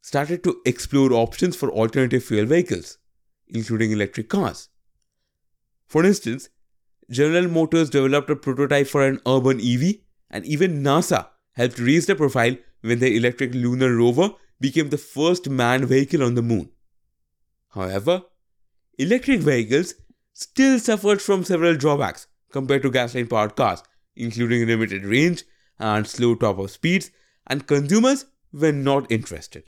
started 0.00 0.42
to 0.44 0.60
explore 0.64 1.12
options 1.12 1.56
for 1.56 1.70
alternative 1.70 2.24
fuel 2.24 2.46
vehicles, 2.46 2.98
including 3.48 3.92
electric 3.92 4.28
cars. 4.28 4.68
For 5.86 6.04
instance, 6.04 6.48
General 7.10 7.48
Motors 7.48 7.90
developed 7.90 8.30
a 8.30 8.36
prototype 8.36 8.86
for 8.86 9.06
an 9.06 9.20
urban 9.26 9.60
EV, 9.60 9.96
and 10.30 10.44
even 10.44 10.82
NASA 10.82 11.28
helped 11.52 11.78
raise 11.78 12.06
the 12.06 12.14
profile 12.14 12.56
when 12.80 12.98
the 12.98 13.16
electric 13.16 13.54
lunar 13.54 13.94
rover 13.96 14.30
became 14.60 14.90
the 14.90 14.98
first 14.98 15.48
manned 15.48 15.86
vehicle 15.86 16.22
on 16.22 16.34
the 16.34 16.42
moon. 16.42 16.70
However, 17.70 18.22
electric 18.98 19.40
vehicles 19.40 19.94
still 20.32 20.78
suffered 20.78 21.20
from 21.20 21.44
several 21.44 21.76
drawbacks 21.76 22.26
compared 22.52 22.82
to 22.82 22.90
gasoline 22.90 23.26
powered 23.26 23.56
cars, 23.56 23.82
including 24.16 24.66
limited 24.66 25.04
range 25.04 25.44
and 25.78 26.06
slow 26.06 26.34
top 26.34 26.58
up 26.58 26.70
speeds, 26.70 27.10
and 27.46 27.66
consumers 27.66 28.26
were 28.52 28.72
not 28.72 29.10
interested. 29.10 29.64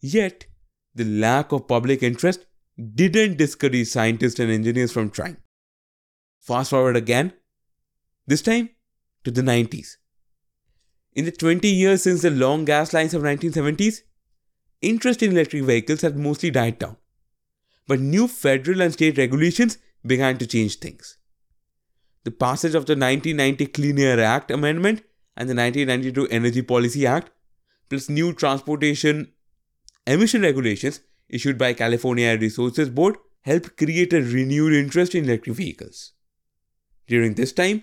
Yet, 0.00 0.46
the 0.94 1.04
lack 1.04 1.52
of 1.52 1.68
public 1.68 2.02
interest 2.02 2.46
didn't 2.94 3.36
discourage 3.36 3.88
scientists 3.88 4.40
and 4.40 4.50
engineers 4.50 4.92
from 4.92 5.10
trying. 5.10 5.36
Fast 6.40 6.70
forward 6.70 6.96
again, 6.96 7.32
this 8.26 8.42
time 8.42 8.70
to 9.24 9.30
the 9.30 9.42
90s. 9.42 9.96
In 11.14 11.24
the 11.24 11.32
20 11.32 11.68
years 11.68 12.02
since 12.02 12.22
the 12.22 12.30
long 12.30 12.64
gas 12.64 12.92
lines 12.92 13.14
of 13.14 13.22
1970s, 13.22 14.02
interest 14.82 15.22
in 15.22 15.30
electric 15.32 15.62
vehicles 15.62 16.00
had 16.00 16.18
mostly 16.18 16.50
died 16.50 16.78
down. 16.78 16.96
But 17.86 18.00
new 18.00 18.26
federal 18.26 18.82
and 18.82 18.92
state 18.92 19.16
regulations 19.16 19.78
began 20.04 20.38
to 20.38 20.46
change 20.46 20.78
things. 20.78 21.18
The 22.24 22.30
passage 22.30 22.74
of 22.74 22.86
the 22.86 22.96
1990 22.96 23.66
Clean 23.66 23.98
Air 23.98 24.20
Act 24.20 24.50
Amendment 24.50 25.02
and 25.36 25.48
the 25.48 25.54
1992 25.54 26.28
Energy 26.28 26.62
Policy 26.62 27.06
Act, 27.06 27.30
plus 27.88 28.08
new 28.08 28.32
transportation 28.32 29.32
emission 30.06 30.42
regulations 30.42 31.00
issued 31.28 31.58
by 31.58 31.74
California 31.74 32.26
Air 32.26 32.38
Resources 32.38 32.90
Board, 32.90 33.16
helped 33.42 33.76
create 33.76 34.12
a 34.12 34.22
renewed 34.22 34.72
interest 34.72 35.14
in 35.14 35.24
electric 35.24 35.56
vehicles. 35.56 36.12
During 37.06 37.34
this 37.34 37.52
time, 37.52 37.82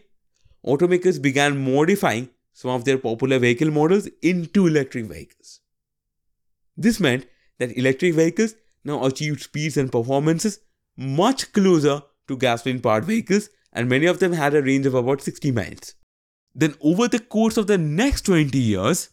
automakers 0.66 1.22
began 1.22 1.64
modifying 1.64 2.30
some 2.54 2.72
of 2.72 2.86
their 2.86 2.98
popular 2.98 3.40
vehicle 3.40 3.72
models 3.72 4.08
into 4.22 4.68
electric 4.68 5.06
vehicles. 5.06 5.60
This 6.78 7.00
meant 7.00 7.26
that 7.60 7.78
electric 7.78 8.16
vehicles 8.16 8.56
now 8.84 9.06
achieved 9.06 9.42
speeds 9.42 9.78
and 9.78 9.92
performances 9.92 10.60
much 10.98 11.52
closer 11.54 12.02
to 12.28 12.38
gasoline 12.38 12.82
powered 12.82 13.06
vehicles, 13.06 13.50
and 13.74 13.88
many 13.88 14.06
of 14.06 14.20
them 14.20 14.34
had 14.34 14.54
a 14.54 14.62
range 14.62 14.86
of 14.86 14.96
about 14.96 15.22
60 15.22 15.52
miles. 15.52 15.96
Then, 16.54 16.76
over 16.82 17.08
the 17.08 17.20
course 17.20 17.58
of 17.58 17.68
the 17.68 17.78
next 17.78 18.24
20 18.24 18.58
years, 18.58 19.10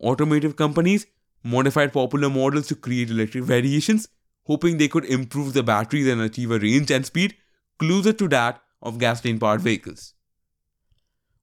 automotive 0.00 0.56
companies 0.56 1.06
modified 1.42 1.92
popular 1.92 2.28
models 2.28 2.68
to 2.68 2.74
create 2.74 3.10
electric 3.10 3.44
variations, 3.44 4.08
hoping 4.44 4.76
they 4.78 4.88
could 4.88 5.04
improve 5.04 5.52
the 5.52 5.62
batteries 5.62 6.06
and 6.06 6.20
achieve 6.20 6.50
a 6.50 6.58
range 6.58 6.90
and 6.90 7.06
speed 7.06 7.34
closer 7.78 8.12
to 8.12 8.28
that 8.28 8.60
of 8.82 8.98
gasoline 8.98 9.38
powered 9.38 9.60
vehicles. 9.60 10.14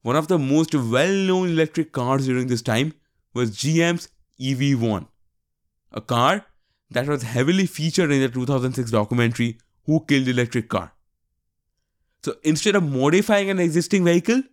One 0.01 0.15
of 0.15 0.27
the 0.27 0.39
most 0.39 0.73
well 0.73 1.13
known 1.13 1.49
electric 1.49 1.91
cars 1.91 2.25
during 2.27 2.47
this 2.47 2.61
time 2.61 2.93
was 3.33 3.51
GM's 3.51 4.09
EV1, 4.39 5.07
a 5.91 6.01
car 6.01 6.45
that 6.91 7.07
was 7.07 7.23
heavily 7.23 7.65
featured 7.65 8.11
in 8.11 8.21
the 8.21 8.29
2006 8.29 8.91
documentary 8.91 9.57
Who 9.85 10.05
Killed 10.05 10.27
Electric 10.27 10.69
Car. 10.69 10.93
So 12.23 12.35
instead 12.43 12.75
of 12.75 12.83
modifying 12.83 13.49
an 13.49 13.59
existing 13.59 14.05
vehicle, 14.05 14.43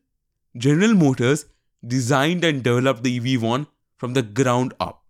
General 0.56 0.94
Motors 0.94 1.46
designed 1.86 2.44
and 2.44 2.62
developed 2.62 3.02
the 3.02 3.18
EV1 3.20 3.66
from 3.96 4.14
the 4.14 4.22
ground 4.22 4.74
up. 4.80 5.04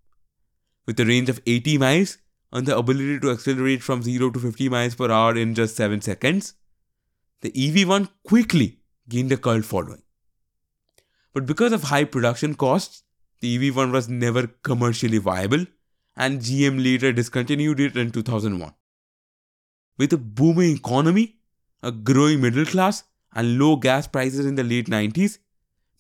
With 0.87 1.01
a 1.01 1.05
range 1.05 1.29
of 1.29 1.41
80 1.47 1.79
miles 1.79 2.19
and 2.53 2.67
the 2.67 2.77
ability 2.77 3.21
to 3.21 3.31
accelerate 3.31 3.83
from 3.83 4.03
0 4.03 4.31
to 4.31 4.39
50 4.39 4.69
miles 4.69 4.95
per 4.95 5.11
hour 5.11 5.37
in 5.37 5.55
just 5.55 5.77
7 5.77 6.01
seconds, 6.01 6.55
the 7.41 7.51
EV1 7.51 8.09
quickly 8.23 8.79
gained 9.09 9.33
a 9.33 9.37
cult 9.37 9.65
following. 9.65 10.04
But 11.35 11.47
because 11.47 11.73
of 11.73 11.83
high 11.83 12.05
production 12.05 12.55
costs, 12.55 13.03
the 13.41 13.59
EV1 13.59 13.93
was 13.93 14.09
never 14.09 14.47
commercially 14.63 15.19
viable, 15.19 15.67
and 16.17 16.41
GM 16.41 16.83
later 16.83 17.13
discontinued 17.13 17.81
it 17.81 17.97
in 17.97 18.13
2001. 18.13 18.73
With 19.99 20.13
a 20.13 20.17
booming 20.17 20.77
economy, 20.77 21.37
a 21.83 21.91
growing 21.91 22.41
middle 22.41 22.65
class, 22.65 23.03
and 23.35 23.59
low 23.59 23.75
gas 23.75 24.07
prices 24.07 24.47
in 24.47 24.55
the 24.55 24.63
late 24.63 24.87
90s, 24.87 25.39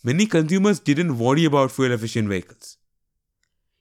many 0.04 0.26
consumers 0.26 0.78
didn't 0.78 1.18
worry 1.18 1.44
about 1.44 1.72
fuel 1.72 1.90
efficient 1.90 2.28
vehicles. 2.28 2.78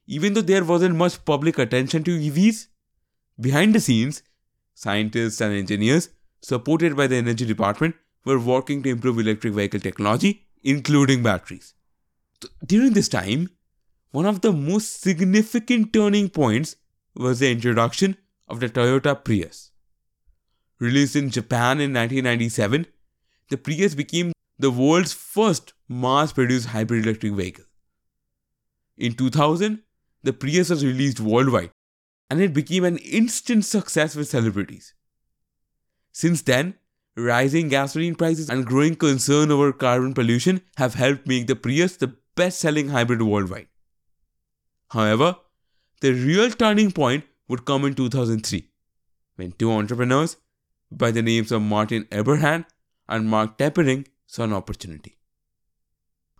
Even 0.07 0.33
though 0.33 0.41
there 0.41 0.63
wasn't 0.63 0.95
much 0.95 1.23
public 1.23 1.59
attention 1.59 2.03
to 2.03 2.19
EVs, 2.19 2.67
behind 3.39 3.75
the 3.75 3.79
scenes, 3.79 4.23
scientists 4.73 5.39
and 5.39 5.53
engineers, 5.53 6.09
supported 6.41 6.97
by 6.97 7.05
the 7.05 7.15
Energy 7.15 7.45
Department, 7.45 7.95
were 8.25 8.39
working 8.39 8.81
to 8.81 8.89
improve 8.89 9.19
electric 9.19 9.53
vehicle 9.53 9.79
technology 9.79 10.42
including 10.63 11.23
batteries. 11.23 11.73
During 12.65 12.93
this 12.93 13.09
time, 13.09 13.49
one 14.11 14.25
of 14.25 14.41
the 14.41 14.53
most 14.53 15.01
significant 15.01 15.93
turning 15.93 16.29
points 16.29 16.75
was 17.15 17.39
the 17.39 17.51
introduction 17.51 18.17
of 18.47 18.59
the 18.59 18.69
Toyota 18.69 19.23
Prius. 19.23 19.71
Released 20.79 21.15
in 21.15 21.29
Japan 21.29 21.79
in 21.79 21.93
1997, 21.93 22.85
the 23.49 23.57
Prius 23.57 23.95
became 23.95 24.33
the 24.59 24.71
world's 24.71 25.13
first 25.13 25.73
mass 25.87 26.33
produced 26.33 26.67
hybrid 26.67 27.05
electric 27.05 27.33
vehicle. 27.33 27.65
In 28.97 29.13
2000, 29.13 29.81
the 30.23 30.33
Prius 30.33 30.69
was 30.69 30.85
released 30.85 31.19
worldwide 31.19 31.71
and 32.29 32.41
it 32.41 32.53
became 32.53 32.83
an 32.83 32.97
instant 32.97 33.65
success 33.65 34.15
with 34.15 34.29
celebrities. 34.29 34.93
Since 36.11 36.43
then, 36.43 36.75
rising 37.15 37.67
gasoline 37.67 38.15
prices 38.15 38.49
and 38.49 38.65
growing 38.65 38.95
concern 38.95 39.51
over 39.51 39.71
carbon 39.71 40.13
pollution 40.13 40.61
have 40.77 40.95
helped 40.95 41.27
make 41.27 41.47
the 41.47 41.55
Prius 41.55 41.97
the 41.97 42.15
best 42.35 42.59
selling 42.59 42.89
hybrid 42.89 43.21
worldwide. 43.21 43.67
However, 44.89 45.37
the 46.01 46.13
real 46.13 46.49
turning 46.49 46.91
point 46.91 47.25
would 47.47 47.65
come 47.65 47.85
in 47.85 47.93
2003 47.93 48.67
when 49.35 49.51
two 49.53 49.71
entrepreneurs 49.71 50.37
by 50.91 51.11
the 51.11 51.21
names 51.21 51.51
of 51.51 51.61
Martin 51.61 52.07
Eberhard 52.11 52.65
and 53.07 53.29
Marc 53.29 53.57
Tarpenning 53.57 54.07
saw 54.27 54.43
an 54.43 54.53
opportunity. 54.53 55.17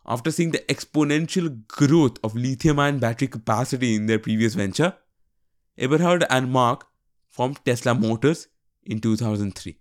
After 0.06 0.32
seeing 0.32 0.51
the 0.51 0.60
exponential 0.70 1.65
growth 1.68 2.18
of 2.24 2.36
lithium 2.36 2.80
ion 2.80 3.00
battery 3.00 3.27
capacity 3.27 3.96
in 3.96 4.06
their 4.06 4.20
previous 4.20 4.53
venture, 4.53 4.96
Eberhard 5.77 6.25
and 6.30 6.51
Mark 6.51 6.86
formed 7.30 7.60
Tesla 7.65 7.96
Motors 7.96 8.48
in 8.84 9.00
2003. 9.00 9.80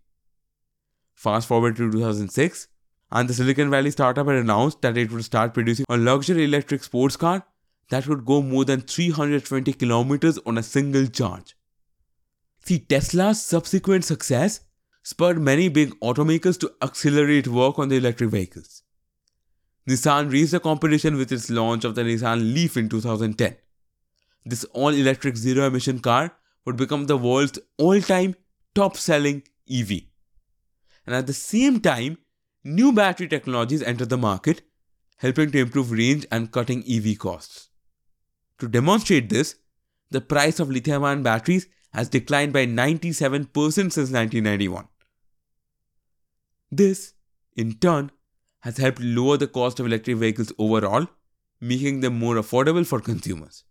Fast 1.22 1.46
forward 1.46 1.76
to 1.76 1.88
2006, 1.88 2.66
and 3.12 3.28
the 3.28 3.34
Silicon 3.34 3.70
Valley 3.70 3.92
startup 3.92 4.26
had 4.26 4.38
announced 4.38 4.82
that 4.82 4.96
it 4.96 5.12
would 5.12 5.24
start 5.24 5.54
producing 5.54 5.86
a 5.88 5.96
luxury 5.96 6.42
electric 6.42 6.82
sports 6.82 7.16
car 7.16 7.44
that 7.90 8.08
would 8.08 8.24
go 8.24 8.42
more 8.42 8.64
than 8.64 8.80
320 8.80 9.72
kilometers 9.74 10.40
on 10.44 10.58
a 10.58 10.64
single 10.64 11.06
charge. 11.06 11.54
See, 12.64 12.80
Tesla's 12.80 13.40
subsequent 13.40 14.04
success 14.04 14.62
spurred 15.04 15.40
many 15.40 15.68
big 15.68 15.90
automakers 16.00 16.58
to 16.58 16.72
accelerate 16.82 17.46
work 17.46 17.78
on 17.78 17.88
the 17.88 17.98
electric 17.98 18.30
vehicles. 18.30 18.82
Nissan 19.88 20.32
raised 20.32 20.52
the 20.52 20.58
competition 20.58 21.16
with 21.16 21.30
its 21.30 21.48
launch 21.50 21.84
of 21.84 21.94
the 21.94 22.02
Nissan 22.02 22.52
Leaf 22.52 22.76
in 22.76 22.88
2010. 22.88 23.56
This 24.44 24.64
all 24.72 24.88
electric 24.88 25.36
zero 25.36 25.68
emission 25.68 26.00
car 26.00 26.34
would 26.64 26.76
become 26.76 27.06
the 27.06 27.16
world's 27.16 27.60
all 27.78 28.00
time 28.00 28.34
top 28.74 28.96
selling 28.96 29.44
EV. 29.70 30.11
And 31.06 31.14
at 31.14 31.26
the 31.26 31.32
same 31.32 31.80
time, 31.80 32.18
new 32.64 32.92
battery 32.92 33.28
technologies 33.28 33.82
enter 33.82 34.06
the 34.06 34.18
market, 34.18 34.62
helping 35.18 35.50
to 35.52 35.58
improve 35.58 35.90
range 35.90 36.26
and 36.30 36.50
cutting 36.52 36.84
EV 36.88 37.18
costs. 37.18 37.68
To 38.58 38.68
demonstrate 38.68 39.28
this, 39.28 39.56
the 40.10 40.20
price 40.20 40.60
of 40.60 40.70
lithium 40.70 41.04
ion 41.04 41.22
batteries 41.22 41.66
has 41.92 42.08
declined 42.08 42.52
by 42.52 42.66
97% 42.66 43.52
since 43.52 43.96
1991. 43.96 44.88
This, 46.70 47.14
in 47.56 47.74
turn, 47.74 48.10
has 48.60 48.78
helped 48.78 49.00
lower 49.00 49.36
the 49.36 49.48
cost 49.48 49.80
of 49.80 49.86
electric 49.86 50.16
vehicles 50.16 50.52
overall, 50.58 51.06
making 51.60 52.00
them 52.00 52.18
more 52.18 52.36
affordable 52.36 52.86
for 52.86 53.00
consumers. 53.00 53.64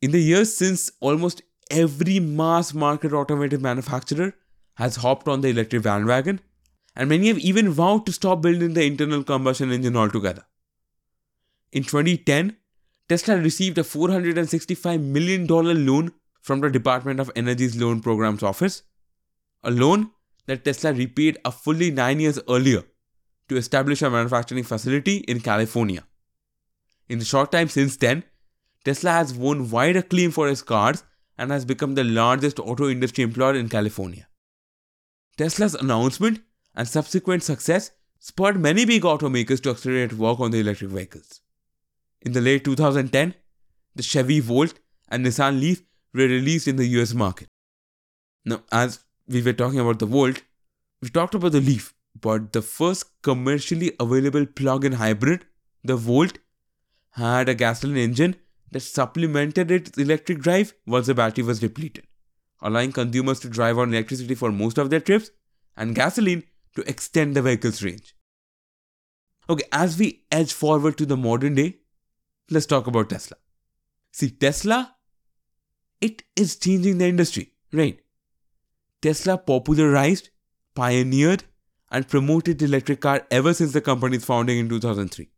In 0.00 0.10
the 0.10 0.20
years 0.20 0.54
since, 0.54 0.90
almost 1.00 1.42
every 1.70 2.18
mass 2.18 2.74
market 2.74 3.12
automotive 3.12 3.62
manufacturer 3.62 4.34
has 4.74 4.96
hopped 4.96 5.28
on 5.28 5.40
the 5.40 5.48
electric 5.48 5.82
bandwagon, 5.82 6.40
and 6.96 7.08
many 7.08 7.28
have 7.28 7.38
even 7.38 7.70
vowed 7.70 8.06
to 8.06 8.12
stop 8.12 8.42
building 8.42 8.74
the 8.74 8.84
internal 8.84 9.24
combustion 9.24 9.72
engine 9.72 9.96
altogether. 9.96 10.44
In 11.72 11.84
2010, 11.84 12.56
Tesla 13.08 13.36
received 13.36 13.78
a 13.78 13.82
$465 13.82 15.02
million 15.02 15.46
loan 15.46 16.12
from 16.40 16.60
the 16.60 16.70
Department 16.70 17.20
of 17.20 17.30
Energy's 17.36 17.76
Loan 17.76 18.00
Programs 18.00 18.42
Office, 18.42 18.82
a 19.62 19.70
loan 19.70 20.10
that 20.46 20.64
Tesla 20.64 20.92
repaid 20.92 21.38
a 21.44 21.52
fully 21.52 21.90
nine 21.90 22.20
years 22.20 22.40
earlier 22.48 22.82
to 23.48 23.56
establish 23.56 24.02
a 24.02 24.10
manufacturing 24.10 24.64
facility 24.64 25.18
in 25.28 25.40
California. 25.40 26.04
In 27.08 27.18
the 27.18 27.24
short 27.24 27.52
time 27.52 27.68
since 27.68 27.96
then, 27.96 28.24
Tesla 28.84 29.12
has 29.12 29.34
won 29.34 29.70
wide 29.70 29.96
acclaim 29.96 30.30
for 30.30 30.48
its 30.48 30.62
cars 30.62 31.04
and 31.38 31.50
has 31.50 31.64
become 31.64 31.94
the 31.94 32.04
largest 32.04 32.58
auto 32.58 32.88
industry 32.88 33.24
employer 33.24 33.54
in 33.54 33.68
California. 33.68 34.26
Tesla's 35.36 35.74
announcement 35.74 36.40
and 36.74 36.86
subsequent 36.86 37.42
success 37.42 37.90
spurred 38.18 38.60
many 38.60 38.84
big 38.84 39.02
automakers 39.02 39.62
to 39.62 39.70
accelerate 39.70 40.12
work 40.12 40.40
on 40.40 40.50
the 40.50 40.60
electric 40.60 40.90
vehicles. 40.90 41.40
In 42.20 42.32
the 42.32 42.40
late 42.40 42.64
2010, 42.64 43.34
the 43.94 44.02
Chevy 44.02 44.40
Volt 44.40 44.78
and 45.08 45.24
Nissan 45.24 45.60
Leaf 45.60 45.82
were 46.14 46.28
released 46.28 46.68
in 46.68 46.76
the 46.76 46.86
US 46.98 47.14
market. 47.14 47.48
Now, 48.44 48.62
as 48.70 49.00
we 49.26 49.42
were 49.42 49.52
talking 49.52 49.80
about 49.80 49.98
the 49.98 50.06
Volt, 50.06 50.42
we 51.00 51.08
talked 51.08 51.34
about 51.34 51.52
the 51.52 51.60
Leaf, 51.60 51.94
but 52.20 52.52
the 52.52 52.62
first 52.62 53.04
commercially 53.22 53.92
available 53.98 54.46
plug 54.46 54.84
in 54.84 54.92
hybrid, 54.92 55.44
the 55.82 55.96
Volt, 55.96 56.38
had 57.12 57.48
a 57.48 57.54
gasoline 57.54 57.96
engine 57.96 58.36
that 58.70 58.80
supplemented 58.80 59.70
its 59.70 59.98
electric 59.98 60.40
drive 60.40 60.74
once 60.86 61.06
the 61.06 61.14
battery 61.14 61.44
was 61.44 61.60
depleted, 61.60 62.06
allowing 62.62 62.92
consumers 62.92 63.40
to 63.40 63.48
drive 63.48 63.78
on 63.78 63.92
electricity 63.92 64.34
for 64.34 64.52
most 64.52 64.78
of 64.78 64.90
their 64.90 65.00
trips 65.00 65.30
and 65.76 65.94
gasoline 65.94 66.44
to 66.76 66.88
extend 66.88 67.34
the 67.34 67.42
vehicle's 67.42 67.82
range. 67.82 68.14
Okay, 69.50 69.64
as 69.72 69.98
we 69.98 70.24
edge 70.30 70.52
forward 70.52 70.96
to 70.98 71.04
the 71.04 71.16
modern 71.16 71.54
day, 71.54 71.78
let's 72.50 72.66
talk 72.66 72.86
about 72.86 73.10
Tesla. 73.10 73.36
See, 74.12 74.30
Tesla, 74.30 74.94
it 76.00 76.22
is 76.36 76.56
changing 76.56 76.98
the 76.98 77.06
industry, 77.06 77.52
right? 77.72 77.98
Tesla 79.00 79.36
popularized, 79.36 80.30
pioneered, 80.74 81.44
and 81.90 82.08
promoted 82.08 82.58
the 82.58 82.64
electric 82.64 83.00
car 83.00 83.26
ever 83.30 83.52
since 83.52 83.72
the 83.72 83.80
company's 83.80 84.24
founding 84.24 84.58
in 84.58 84.68
2003. 84.68 85.28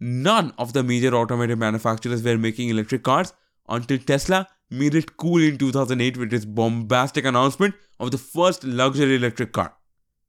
None 0.00 0.52
of 0.58 0.72
the 0.74 0.82
major 0.82 1.14
automotive 1.14 1.58
manufacturers 1.58 2.22
were 2.22 2.38
making 2.38 2.68
electric 2.68 3.02
cars 3.02 3.32
until 3.68 3.98
Tesla 3.98 4.46
made 4.70 4.94
it 4.94 5.16
cool 5.16 5.42
in 5.42 5.58
2008 5.58 6.16
with 6.16 6.32
its 6.32 6.44
bombastic 6.44 7.24
announcement 7.24 7.74
of 7.98 8.10
the 8.10 8.18
first 8.18 8.64
luxury 8.64 9.16
electric 9.16 9.52
car, 9.52 9.74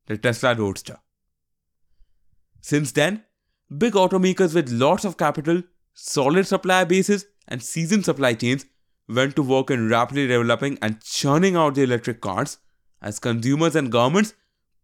the 0.08 0.18
Tesla 0.18 0.56
Roadster. 0.56 0.98
Since 2.62 2.92
then, 2.94 3.24
big 3.78 3.94
automakers 3.94 4.56
with 4.56 4.70
lots 4.70 5.06
of 5.06 5.18
capital, 5.18 5.64
solid 5.94 6.48
supply 6.48 6.84
bases, 6.84 7.26
and 7.48 7.62
seasoned 7.62 8.06
supply 8.06 8.34
chains 8.34 8.66
went 9.08 9.36
to 9.36 9.42
work 9.42 9.72
in 9.72 9.90
rapidly 9.90 10.28
developing 10.28 10.78
and 10.82 11.02
churning 11.02 11.56
out 11.56 11.76
the 11.76 11.84
electric 11.84 12.22
cars 12.22 12.60
as 13.02 13.20
consumers 13.20 13.76
and 13.76 13.92
governments 13.92 14.34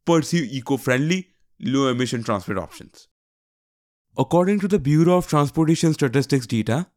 pursue 0.05 0.47
eco 0.49 0.77
friendly, 0.77 1.29
low 1.59 1.87
emission 1.87 2.23
transport 2.23 2.57
options. 2.57 3.07
According 4.17 4.59
to 4.61 4.67
the 4.67 4.79
Bureau 4.79 5.17
of 5.17 5.27
Transportation 5.27 5.93
Statistics 5.93 6.47
data, 6.47 6.87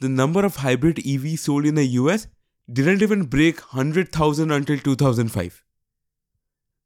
the 0.00 0.08
number 0.08 0.44
of 0.44 0.56
hybrid 0.56 0.96
EVs 0.96 1.38
sold 1.40 1.66
in 1.66 1.76
the 1.76 1.86
US 1.86 2.26
didn't 2.72 3.02
even 3.02 3.24
break 3.24 3.60
100,000 3.72 4.50
until 4.50 4.78
2005. 4.78 5.64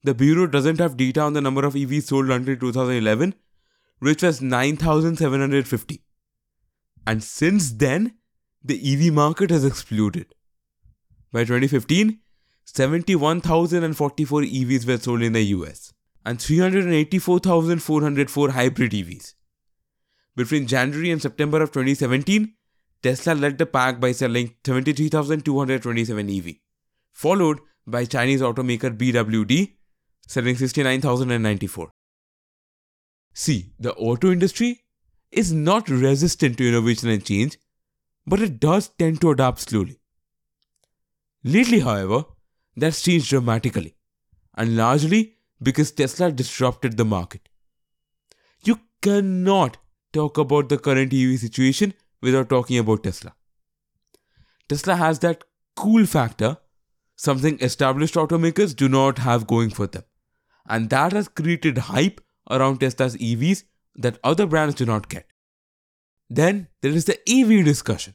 The 0.03 0.14
Bureau 0.14 0.46
doesn't 0.46 0.81
have 0.81 0.96
data 0.96 1.20
on 1.20 1.33
the 1.33 1.40
number 1.40 1.64
of 1.64 1.74
EVs 1.74 2.05
sold 2.05 2.31
until 2.31 2.57
2011, 2.57 3.35
which 4.00 4.22
was 4.22 4.42
9,750. 4.42 6.03
And 7.07 7.22
since 7.22 7.72
then, 7.72 8.14
the 8.62 8.81
EV 8.92 9.12
market 9.12 9.50
has 9.50 9.64
exploded. 9.64 10.35
By 11.33 11.44
2015, 11.44 12.18
71,044 12.64 14.42
EVs 14.42 14.87
were 14.87 14.98
sold 14.98 15.22
in 15.22 15.35
the 15.35 15.42
US 15.42 15.92
and 16.24 16.40
384,404 16.40 18.50
hybrid 18.50 18.92
EVs. 18.92 19.35
Between 20.35 20.66
January 20.66 21.11
and 21.11 21.20
September 21.22 21.62
of 21.62 21.70
2017, 21.70 22.55
Tesla 23.05 23.35
led 23.35 23.59
the 23.59 23.67
pack 23.67 24.01
by 24.01 24.12
selling 24.12 24.55
73,227 24.64 26.31
EV, 26.31 26.55
followed 27.12 27.59
by 27.87 28.07
Chinese 28.07 28.40
automaker 28.40 28.97
BYD 28.97 29.75
selling 30.27 30.57
69,094. 30.57 31.90
See, 33.35 33.73
the 33.79 33.93
auto 33.95 34.33
industry 34.33 34.85
is 35.31 35.53
not 35.53 35.90
resistant 35.90 36.57
to 36.57 36.69
innovation 36.69 37.11
and 37.11 37.23
change, 37.23 37.59
but 38.27 38.40
it 38.40 38.59
does 38.59 38.88
tend 38.88 39.21
to 39.21 39.33
adapt 39.33 39.61
slowly. 39.61 39.99
Lately, 41.43 41.81
however, 41.81 42.25
that's 42.75 43.03
changed 43.03 43.29
dramatically, 43.29 43.97
and 44.57 44.77
largely 44.79 45.35
because 45.62 45.90
Tesla 45.90 46.33
disrupted 46.33 46.97
the 46.97 47.05
market. 47.05 47.51
You 48.64 48.81
cannot 49.03 49.77
talk 50.14 50.38
about 50.38 50.71
the 50.71 50.79
current 50.79 51.12
EV 51.12 51.38
situation 51.38 51.93
without 52.24 52.48
talking 52.48 52.78
about 52.78 53.04
Tesla. 53.04 53.34
Tesla 54.68 54.96
has 54.96 55.18
that 55.20 55.44
cool 55.76 56.06
factor, 56.06 56.56
something 57.16 57.58
established 57.60 58.14
automakers 58.14 58.74
do 58.74 58.88
not 58.88 59.18
have 59.18 59.46
going 59.46 59.70
for 59.70 59.87
them. 59.87 60.04
And 60.66 60.88
that 60.90 61.12
has 61.12 61.28
created 61.28 61.78
hype 61.78 62.20
around 62.50 62.80
Tesla's 62.80 63.16
EVs 63.16 63.64
that 63.96 64.18
other 64.24 64.46
brands 64.46 64.74
do 64.74 64.87
not 64.87 65.08
get. 65.08 65.26
Then 66.30 66.68
there 66.80 66.92
is 66.92 67.04
the 67.04 67.18
EV 67.28 67.64
discussion. 67.64 68.14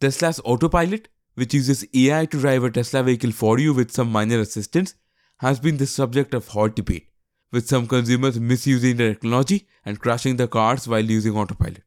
Tesla's 0.00 0.40
autopilot, 0.44 1.08
which 1.34 1.54
uses 1.54 1.86
AI 1.94 2.26
to 2.26 2.40
drive 2.40 2.64
a 2.64 2.70
Tesla 2.70 3.04
vehicle 3.04 3.30
for 3.32 3.58
you 3.58 3.72
with 3.72 3.92
some 3.92 4.10
minor 4.10 4.40
assistance, 4.40 4.94
has 5.38 5.60
been 5.60 5.76
the 5.76 5.86
subject 5.86 6.34
of 6.34 6.48
hot 6.48 6.74
debate, 6.74 7.08
with 7.52 7.68
some 7.68 7.86
consumers 7.86 8.40
misusing 8.40 8.96
the 8.96 9.14
technology 9.14 9.68
and 9.84 10.00
crashing 10.00 10.36
their 10.36 10.48
cars 10.48 10.88
while 10.88 11.04
using 11.04 11.36
autopilot. 11.36 11.84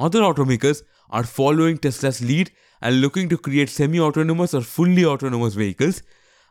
Other 0.00 0.20
automakers 0.20 0.82
are 1.10 1.24
following 1.24 1.76
Tesla's 1.76 2.22
lead 2.22 2.50
and 2.80 3.02
looking 3.02 3.28
to 3.28 3.36
create 3.36 3.68
semi 3.68 4.00
autonomous 4.00 4.54
or 4.54 4.62
fully 4.62 5.04
autonomous 5.04 5.52
vehicles, 5.54 6.02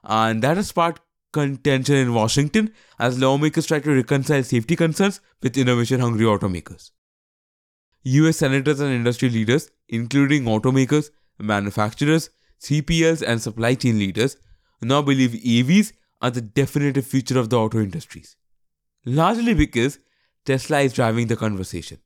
and 0.03 0.43
that 0.43 0.57
has 0.57 0.67
sparked 0.67 1.01
contention 1.33 1.95
in 1.95 2.13
Washington 2.13 2.71
as 2.99 3.17
lawmakers 3.19 3.65
try 3.65 3.79
to 3.79 3.95
reconcile 3.95 4.43
safety 4.43 4.75
concerns 4.75 5.19
with 5.41 5.57
innovation 5.57 5.99
hungry 5.99 6.25
automakers. 6.25 6.91
US 8.03 8.38
senators 8.38 8.79
and 8.79 8.93
industry 8.93 9.29
leaders, 9.29 9.71
including 9.88 10.43
automakers, 10.43 11.09
manufacturers, 11.39 12.29
CPLs, 12.62 13.23
and 13.23 13.41
supply 13.41 13.73
chain 13.73 13.97
leaders, 13.97 14.38
now 14.81 15.01
believe 15.01 15.31
EVs 15.31 15.93
are 16.21 16.29
the 16.29 16.41
definitive 16.41 17.05
future 17.05 17.39
of 17.39 17.49
the 17.49 17.57
auto 17.57 17.79
industries. 17.79 18.35
Largely 19.05 19.55
because 19.55 19.97
Tesla 20.45 20.81
is 20.81 20.93
driving 20.93 21.27
the 21.27 21.35
conversation. 21.35 21.99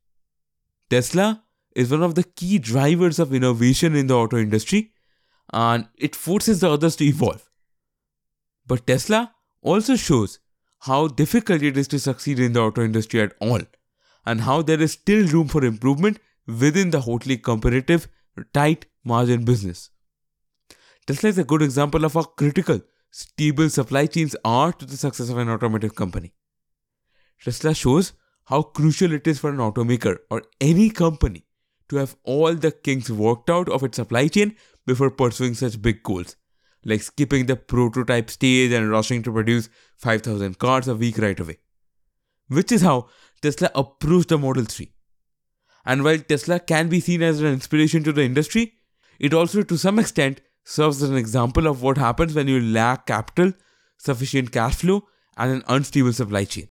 Tesla 0.90 1.44
is 1.74 1.90
one 1.90 2.02
of 2.02 2.14
the 2.14 2.24
key 2.24 2.58
drivers 2.58 3.18
of 3.18 3.34
innovation 3.34 3.94
in 3.96 4.06
the 4.06 4.16
auto 4.16 4.36
industry 4.36 4.92
and 5.52 5.88
it 5.96 6.14
forces 6.14 6.60
the 6.60 6.70
others 6.70 6.96
to 6.96 7.04
evolve. 7.04 7.50
But 8.66 8.86
Tesla 8.86 9.34
also 9.62 9.96
shows 9.96 10.38
how 10.80 11.08
difficult 11.08 11.62
it 11.62 11.76
is 11.76 11.88
to 11.88 11.98
succeed 11.98 12.38
in 12.38 12.52
the 12.52 12.60
auto 12.60 12.84
industry 12.84 13.20
at 13.20 13.34
all 13.40 13.60
and 14.26 14.42
how 14.42 14.62
there 14.62 14.80
is 14.80 14.92
still 14.92 15.26
room 15.28 15.48
for 15.48 15.64
improvement 15.64 16.18
within 16.46 16.90
the 16.90 17.00
hotly 17.02 17.36
competitive, 17.36 18.08
tight 18.52 18.86
margin 19.04 19.44
business. 19.44 19.90
Tesla 21.06 21.30
is 21.30 21.38
a 21.38 21.44
good 21.44 21.62
example 21.62 22.04
of 22.04 22.14
how 22.14 22.22
critical 22.22 22.80
stable 23.10 23.68
supply 23.68 24.06
chains 24.06 24.34
are 24.44 24.72
to 24.72 24.84
the 24.84 24.96
success 24.96 25.28
of 25.28 25.38
an 25.38 25.48
automotive 25.48 25.94
company. 25.94 26.32
Tesla 27.42 27.74
shows 27.74 28.12
how 28.44 28.62
crucial 28.62 29.12
it 29.12 29.26
is 29.26 29.38
for 29.38 29.50
an 29.50 29.56
automaker 29.56 30.18
or 30.30 30.42
any 30.60 30.90
company 30.90 31.44
to 31.88 31.96
have 31.96 32.16
all 32.24 32.54
the 32.54 32.70
kinks 32.70 33.10
worked 33.10 33.50
out 33.50 33.68
of 33.68 33.82
its 33.82 33.96
supply 33.96 34.28
chain 34.28 34.56
before 34.86 35.10
pursuing 35.10 35.54
such 35.54 35.80
big 35.80 36.02
goals, 36.02 36.36
like 36.84 37.02
skipping 37.02 37.46
the 37.46 37.56
prototype 37.56 38.30
stage 38.30 38.72
and 38.72 38.90
rushing 38.90 39.22
to 39.22 39.32
produce 39.32 39.68
5,000 39.96 40.58
cars 40.58 40.88
a 40.88 40.94
week 40.94 41.18
right 41.18 41.38
away. 41.38 41.58
Which 42.48 42.72
is 42.72 42.82
how 42.82 43.08
Tesla 43.40 43.70
approached 43.74 44.28
the 44.28 44.38
Model 44.38 44.64
3. 44.64 44.92
And 45.86 46.04
while 46.04 46.18
Tesla 46.18 46.60
can 46.60 46.88
be 46.88 47.00
seen 47.00 47.22
as 47.22 47.40
an 47.40 47.46
inspiration 47.46 48.02
to 48.04 48.12
the 48.12 48.22
industry, 48.22 48.74
it 49.18 49.34
also 49.34 49.62
to 49.62 49.78
some 49.78 49.98
extent 49.98 50.40
serves 50.64 51.02
as 51.02 51.10
an 51.10 51.16
example 51.16 51.66
of 51.66 51.82
what 51.82 51.98
happens 51.98 52.34
when 52.34 52.48
you 52.48 52.60
lack 52.60 53.06
capital, 53.06 53.52
sufficient 53.98 54.50
cash 54.50 54.76
flow, 54.76 55.06
and 55.36 55.52
an 55.52 55.62
unstable 55.68 56.12
supply 56.12 56.44
chain. 56.44 56.68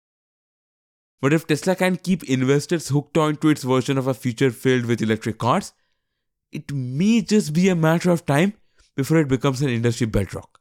But 1.20 1.32
if 1.32 1.46
Tesla 1.46 1.76
can 1.76 1.96
keep 1.96 2.24
investors 2.24 2.88
hooked 2.88 3.18
onto 3.18 3.48
its 3.48 3.62
version 3.62 3.98
of 3.98 4.06
a 4.06 4.14
future 4.14 4.50
filled 4.50 4.86
with 4.86 5.02
electric 5.02 5.38
cars, 5.38 5.72
it 6.50 6.72
may 6.72 7.20
just 7.20 7.52
be 7.52 7.68
a 7.68 7.76
matter 7.76 8.10
of 8.10 8.26
time 8.26 8.54
before 8.96 9.18
it 9.18 9.28
becomes 9.28 9.60
an 9.62 9.68
industry 9.68 10.06
bedrock. 10.06 10.60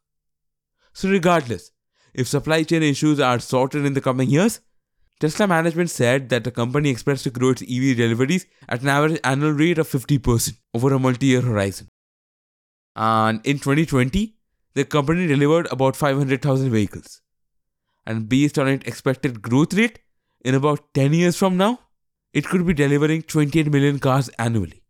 So, 0.93 1.09
regardless, 1.09 1.71
if 2.13 2.27
supply 2.27 2.63
chain 2.63 2.83
issues 2.83 3.19
are 3.19 3.39
sorted 3.39 3.85
in 3.85 3.93
the 3.93 4.01
coming 4.01 4.29
years, 4.29 4.59
Tesla 5.19 5.47
management 5.47 5.89
said 5.89 6.29
that 6.29 6.43
the 6.43 6.51
company 6.51 6.89
expects 6.89 7.23
to 7.23 7.29
grow 7.29 7.49
its 7.49 7.61
EV 7.61 7.97
deliveries 7.97 8.45
at 8.67 8.81
an 8.81 8.87
average 8.87 9.19
annual 9.23 9.51
rate 9.51 9.77
of 9.77 9.87
50% 9.87 10.57
over 10.73 10.93
a 10.93 10.99
multi 10.99 11.27
year 11.27 11.41
horizon. 11.41 11.89
And 12.95 13.45
in 13.45 13.59
2020, 13.59 14.35
the 14.75 14.85
company 14.85 15.27
delivered 15.27 15.67
about 15.71 15.95
500,000 15.95 16.71
vehicles. 16.71 17.21
And 18.05 18.29
based 18.29 18.57
on 18.57 18.67
its 18.67 18.87
expected 18.87 19.41
growth 19.41 19.73
rate, 19.73 19.99
in 20.41 20.56
about 20.56 20.93
10 20.93 21.13
years 21.13 21.38
from 21.38 21.58
now, 21.58 21.80
it 22.34 22.45
could 22.45 22.65
be 22.65 22.73
delivering 22.73 23.23
28 23.23 23.71
million 23.71 23.99
cars 23.99 24.30
annually. 24.39 24.84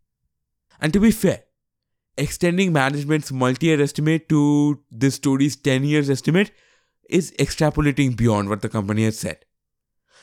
And 0.81 0.93
to 0.93 0.99
be 0.99 1.11
fair, 1.11 1.43
extending 2.17 2.73
management's 2.73 3.31
multi 3.31 3.67
year 3.67 3.81
estimate 3.81 4.29
to 4.29 4.83
this 4.91 5.15
story's 5.15 5.55
10 5.55 5.83
years 5.83 6.09
estimate 6.09 6.51
is 7.09 7.31
extrapolating 7.39 8.15
beyond 8.15 8.49
what 8.49 8.61
the 8.61 8.69
company 8.69 9.05
has 9.05 9.17
said. 9.17 9.45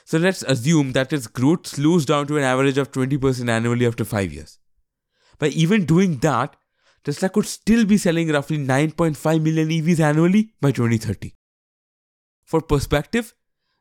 So 0.04 0.18
let's 0.18 0.42
assume 0.42 0.92
that 0.92 1.12
its 1.12 1.26
growth 1.26 1.66
slows 1.66 2.06
down 2.06 2.28
to 2.28 2.36
an 2.36 2.44
average 2.44 2.78
of 2.78 2.92
20% 2.92 3.48
annually 3.48 3.86
after 3.86 4.04
5 4.04 4.32
years. 4.32 4.58
By 5.38 5.48
even 5.48 5.84
doing 5.84 6.18
that, 6.18 6.56
Tesla 7.02 7.28
could 7.28 7.46
still 7.46 7.84
be 7.84 7.98
selling 7.98 8.30
roughly 8.30 8.58
9.5 8.58 9.42
million 9.42 9.68
EVs 9.68 10.00
annually 10.00 10.54
by 10.60 10.70
2030. 10.70 11.34
For 12.44 12.60
perspective, 12.60 13.34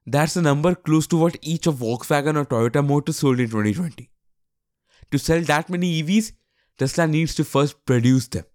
that's 0.06 0.36
a 0.36 0.42
number 0.42 0.76
close 0.76 1.08
to 1.08 1.18
what 1.18 1.38
each 1.42 1.68
of 1.68 1.76
Volkswagen 1.76 2.38
or 2.38 2.46
Toyota 2.46 2.86
Motors 2.86 3.18
sold 3.18 3.40
in 3.40 3.48
2020. 3.48 4.10
To 5.12 5.18
sell 5.18 5.42
that 5.42 5.70
many 5.70 6.04
EVs, 6.04 6.34
Tesla 6.78 7.08
needs 7.08 7.34
to 7.36 7.44
first 7.44 7.86
produce 7.86 8.28
them. 8.28 8.46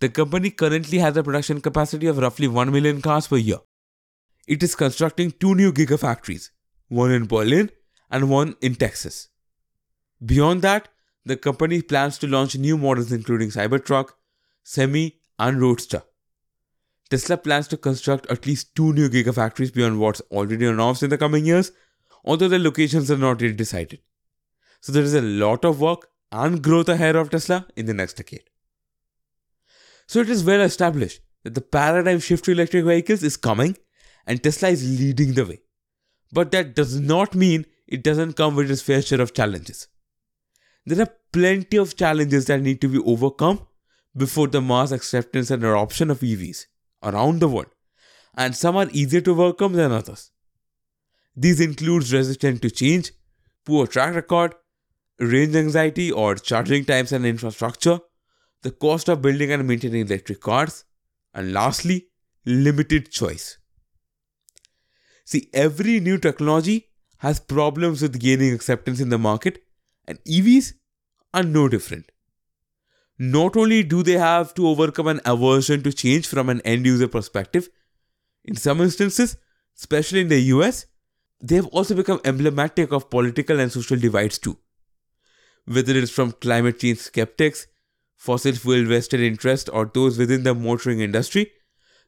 The 0.00 0.08
company 0.08 0.50
currently 0.50 0.98
has 0.98 1.16
a 1.16 1.22
production 1.22 1.60
capacity 1.60 2.06
of 2.06 2.18
roughly 2.18 2.48
1 2.48 2.70
million 2.70 3.00
cars 3.00 3.26
per 3.26 3.36
year. 3.36 3.58
It 4.46 4.62
is 4.62 4.74
constructing 4.74 5.32
two 5.32 5.54
new 5.54 5.72
gigafactories, 5.72 6.50
one 6.88 7.10
in 7.10 7.26
Berlin 7.26 7.70
and 8.10 8.30
one 8.30 8.54
in 8.60 8.74
Texas. 8.76 9.28
Beyond 10.24 10.62
that, 10.62 10.88
the 11.24 11.36
company 11.36 11.82
plans 11.82 12.18
to 12.18 12.28
launch 12.28 12.56
new 12.56 12.78
models 12.78 13.10
including 13.10 13.48
Cybertruck, 13.48 14.10
Semi, 14.62 15.18
and 15.38 15.60
Roadster. 15.60 16.02
Tesla 17.08 17.36
plans 17.36 17.68
to 17.68 17.76
construct 17.76 18.26
at 18.30 18.46
least 18.46 18.74
two 18.74 18.92
new 18.92 19.08
gigafactories 19.08 19.72
beyond 19.72 20.00
what's 20.00 20.20
already 20.32 20.66
announced 20.66 21.02
in 21.02 21.10
the 21.10 21.18
coming 21.18 21.46
years, 21.46 21.70
although 22.24 22.48
the 22.48 22.58
locations 22.58 23.10
are 23.10 23.16
not 23.16 23.40
yet 23.40 23.56
decided. 23.56 24.00
So 24.80 24.92
there 24.92 25.04
is 25.04 25.14
a 25.14 25.22
lot 25.22 25.64
of 25.64 25.80
work 25.80 26.08
and 26.32 26.62
growth 26.62 26.88
ahead 26.88 27.14
of 27.14 27.30
Tesla 27.30 27.66
in 27.76 27.86
the 27.86 27.94
next 27.94 28.14
decade. 28.14 28.50
So 30.08 30.20
it 30.20 30.28
is 30.28 30.44
well 30.44 30.60
established 30.60 31.20
that 31.44 31.54
the 31.54 31.60
paradigm 31.60 32.18
shift 32.18 32.44
to 32.46 32.52
electric 32.52 32.84
vehicles 32.84 33.22
is 33.22 33.36
coming 33.36 33.76
and 34.26 34.42
Tesla 34.42 34.68
is 34.68 35.00
leading 35.00 35.34
the 35.34 35.46
way. 35.46 35.60
But 36.32 36.50
that 36.50 36.74
does 36.74 36.98
not 36.98 37.36
mean 37.36 37.66
it 37.86 38.02
doesn't 38.02 38.32
come 38.34 38.56
with 38.56 38.70
its 38.70 38.82
fair 38.82 39.00
share 39.00 39.20
of 39.20 39.32
challenges. 39.32 39.86
There 40.84 41.00
are 41.00 41.12
plenty 41.32 41.76
of 41.76 41.96
challenges 41.96 42.46
that 42.46 42.62
need 42.62 42.80
to 42.80 42.88
be 42.88 42.98
overcome 42.98 43.66
before 44.16 44.48
the 44.48 44.60
mass 44.60 44.90
acceptance 44.90 45.50
and 45.50 45.62
adoption 45.62 46.10
of 46.10 46.20
EVs 46.20 46.66
around 47.02 47.40
the 47.40 47.48
world, 47.48 47.72
and 48.34 48.54
some 48.54 48.76
are 48.76 48.88
easier 48.92 49.20
to 49.20 49.32
overcome 49.32 49.74
than 49.74 49.92
others. 49.92 50.30
These 51.34 51.60
include 51.60 52.10
resistance 52.10 52.60
to 52.60 52.70
change, 52.70 53.12
poor 53.64 53.86
track 53.86 54.14
record, 54.14 54.54
range 55.18 55.54
anxiety 55.54 56.10
or 56.10 56.34
charging 56.34 56.84
times 56.84 57.12
and 57.12 57.26
infrastructure, 57.26 57.98
the 58.62 58.70
cost 58.70 59.08
of 59.08 59.22
building 59.22 59.52
and 59.52 59.66
maintaining 59.66 60.06
electric 60.06 60.40
cars, 60.40 60.84
and 61.34 61.52
lastly, 61.52 62.08
limited 62.44 63.10
choice. 63.10 63.58
See, 65.24 65.50
every 65.52 66.00
new 66.00 66.18
technology 66.18 66.88
has 67.18 67.40
problems 67.40 68.02
with 68.02 68.20
gaining 68.20 68.52
acceptance 68.54 69.00
in 69.00 69.08
the 69.08 69.18
market 69.18 69.62
and 70.06 70.18
EVs 70.24 70.74
are 71.34 71.42
no 71.42 71.68
different. 71.68 72.10
Not 73.18 73.56
only 73.56 73.82
do 73.82 74.02
they 74.02 74.18
have 74.18 74.52
to 74.54 74.68
overcome 74.68 75.08
an 75.08 75.20
aversion 75.24 75.82
to 75.82 75.92
change 75.92 76.26
from 76.26 76.48
an 76.48 76.60
end 76.62 76.84
user 76.84 77.08
perspective, 77.08 77.68
in 78.44 78.56
some 78.56 78.80
instances, 78.80 79.36
especially 79.76 80.20
in 80.20 80.28
the 80.28 80.40
US, 80.40 80.86
they 81.40 81.56
have 81.56 81.66
also 81.66 81.94
become 81.94 82.20
emblematic 82.24 82.92
of 82.92 83.10
political 83.10 83.58
and 83.60 83.72
social 83.72 83.98
divides 83.98 84.38
too. 84.38 84.58
Whether 85.64 85.96
it's 85.96 86.10
from 86.10 86.32
climate 86.32 86.78
change 86.78 86.98
skeptics, 86.98 87.66
fossil 88.16 88.52
fuel 88.52 88.84
vested 88.84 89.20
interest, 89.20 89.68
or 89.72 89.90
those 89.92 90.18
within 90.18 90.42
the 90.42 90.54
motoring 90.54 91.00
industry, 91.00 91.52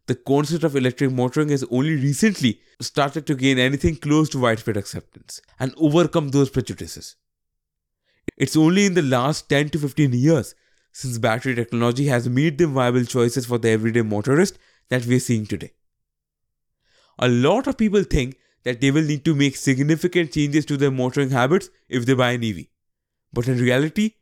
the 0.07 0.15
concept 0.15 0.65
of 0.65 0.77
electric 0.77 1.11
motoring 1.11 1.51
has 1.51 1.65
only 1.71 1.95
recently 1.95 2.61
started 2.81 3.27
to 3.27 3.35
gain 3.35 3.59
anything 3.59 3.97
close 3.97 4.29
to 4.31 4.39
widespread 4.39 4.77
acceptance 4.77 5.41
and 5.59 5.75
overcome 5.77 6.29
those 6.29 6.49
prejudices. 6.49 7.17
It's 8.37 8.57
only 8.57 8.87
in 8.87 8.95
the 8.95 9.03
last 9.03 9.49
10 9.49 9.71
to 9.71 9.79
15 9.79 10.13
years 10.13 10.55
since 10.93 11.19
battery 11.19 11.55
technology 11.55 12.07
has 12.07 12.29
made 12.29 12.59
them 12.59 12.75
viable 12.75 13.05
choices 13.05 13.47
for 13.47 13.59
the 13.59 13.71
everyday 13.71 14.03
motorist 14.03 14.59
that 14.89 15.07
we 15.07 15.17
are 15.17 15.21
seeing 15.21 15.47
today. 15.47 15.73
A 17.19 17.29
lot 17.29 17.67
of 17.67 17.77
people 17.77 18.03
think 18.03 18.37
that 18.65 18.81
they 18.81 18.91
will 18.91 19.03
need 19.03 19.25
to 19.25 19.35
make 19.35 19.57
significant 19.57 20.33
changes 20.33 20.65
to 20.67 20.77
their 20.77 20.91
motoring 20.91 21.31
habits 21.31 21.71
if 21.89 22.07
they 22.07 22.15
buy 22.15 22.33
an 22.33 22.45
EV. 22.45 22.67
But 23.33 23.49
in 23.49 23.59
reality, 23.59 24.15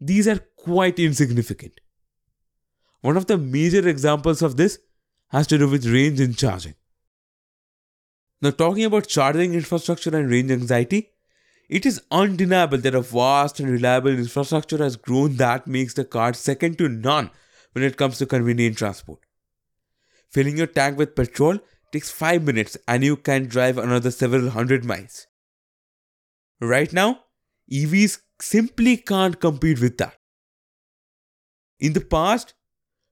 these 0.00 0.26
are 0.28 0.38
quite 0.56 0.98
insignificant. 0.98 1.80
One 3.00 3.16
of 3.16 3.26
the 3.26 3.38
major 3.38 3.88
examples 3.88 4.42
of 4.42 4.56
this 4.56 4.78
has 5.28 5.46
to 5.48 5.58
do 5.58 5.68
with 5.68 5.86
range 5.86 6.20
and 6.20 6.36
charging. 6.36 6.74
Now, 8.40 8.50
talking 8.50 8.84
about 8.84 9.06
charging 9.06 9.54
infrastructure 9.54 10.16
and 10.16 10.30
range 10.30 10.50
anxiety, 10.50 11.11
it 11.78 11.86
is 11.86 12.02
undeniable 12.10 12.76
that 12.76 12.94
a 12.94 13.00
vast 13.00 13.58
and 13.58 13.70
reliable 13.70 14.10
infrastructure 14.10 14.76
has 14.76 14.96
grown 14.96 15.36
that 15.36 15.66
makes 15.66 15.94
the 15.94 16.04
car 16.04 16.34
second 16.34 16.76
to 16.76 16.86
none 16.86 17.30
when 17.72 17.82
it 17.82 17.96
comes 17.96 18.18
to 18.18 18.26
convenient 18.26 18.76
transport. 18.76 19.20
Filling 20.30 20.58
your 20.58 20.66
tank 20.66 20.98
with 20.98 21.14
petrol 21.16 21.58
takes 21.90 22.10
5 22.10 22.42
minutes 22.42 22.76
and 22.86 23.02
you 23.02 23.16
can 23.16 23.46
drive 23.46 23.78
another 23.78 24.10
several 24.10 24.50
hundred 24.50 24.84
miles. 24.84 25.26
Right 26.60 26.92
now, 26.92 27.20
EVs 27.70 28.18
simply 28.38 28.98
can't 28.98 29.40
compete 29.40 29.80
with 29.80 29.96
that. 29.96 30.18
In 31.80 31.94
the 31.94 32.02
past, 32.02 32.52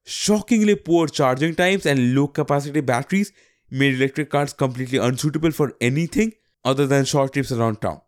shockingly 0.05 0.77
poor 0.77 1.07
charging 1.07 1.55
times 1.55 1.87
and 1.87 2.14
low 2.14 2.29
capacity 2.29 2.83
batteries 2.83 3.33
made 3.70 3.94
electric 3.94 4.29
cars 4.29 4.53
completely 4.53 4.99
unsuitable 4.99 5.51
for 5.51 5.73
anything 5.81 6.33
other 6.62 6.87
than 6.87 7.07
short 7.07 7.33
trips 7.33 7.53
around 7.53 7.81
town. 7.81 8.03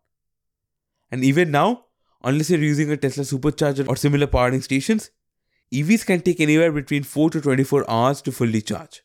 And 1.13 1.23
even 1.23 1.51
now, 1.51 1.85
unless 2.23 2.49
you're 2.49 2.59
using 2.59 2.91
a 2.91 2.97
Tesla 2.97 3.23
supercharger 3.23 3.87
or 3.87 3.95
similar 3.95 4.25
powering 4.25 4.63
stations, 4.63 5.11
EVs 5.71 6.07
can 6.07 6.21
take 6.21 6.39
anywhere 6.39 6.71
between 6.71 7.03
4 7.03 7.29
to 7.29 7.39
24 7.39 7.87
hours 7.87 8.19
to 8.23 8.31
fully 8.31 8.63
charge. 8.63 9.03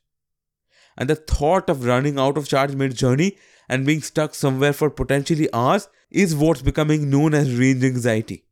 And 0.96 1.10
the 1.10 1.16
thought 1.16 1.68
of 1.68 1.84
running 1.84 2.18
out 2.18 2.38
of 2.38 2.48
charge 2.48 2.74
mid 2.74 2.96
journey 2.96 3.36
and 3.68 3.84
being 3.84 4.00
stuck 4.00 4.34
somewhere 4.34 4.72
for 4.72 4.88
potentially 4.88 5.50
hours 5.52 5.88
is 6.10 6.34
what's 6.34 6.62
becoming 6.62 7.10
known 7.10 7.34
as 7.34 7.54
range 7.58 7.84
anxiety. 7.84 8.46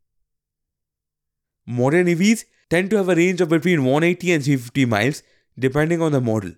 Modern 1.66 2.08
EVs 2.08 2.44
tend 2.68 2.90
to 2.90 2.98
have 2.98 3.08
a 3.08 3.14
range 3.14 3.40
of 3.40 3.48
between 3.48 3.84
180 3.84 4.32
and 4.32 4.44
350 4.44 4.84
miles 4.84 5.22
depending 5.58 6.02
on 6.02 6.12
the 6.12 6.20
model. 6.20 6.52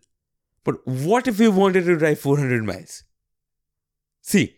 But 0.65 0.85
what 0.85 1.29
if 1.29 1.39
we 1.39 1.47
wanted 1.47 1.85
to 1.85 1.97
drive 1.97 2.19
400 2.19 2.65
miles? 2.65 3.05
See, 4.21 4.58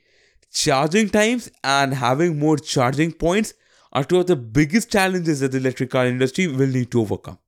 charging 0.52 1.08
times 1.08 1.50
and 1.62 1.94
having 1.94 2.38
more 2.38 2.56
charging 2.56 3.12
points 3.12 3.54
are 3.92 4.04
two 4.04 4.20
of 4.20 4.26
the 4.26 4.36
biggest 4.36 4.90
challenges 4.90 5.40
that 5.40 5.52
the 5.52 5.58
electric 5.58 5.90
car 5.90 6.06
industry 6.06 6.46
will 6.46 6.68
need 6.68 6.90
to 6.90 7.00
overcome. 7.00 7.38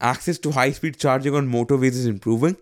Access 0.00 0.38
to 0.38 0.50
high 0.50 0.72
speed 0.72 0.98
charging 0.98 1.34
on 1.34 1.50
motorways 1.50 1.90
is 1.90 2.06
improving, 2.06 2.56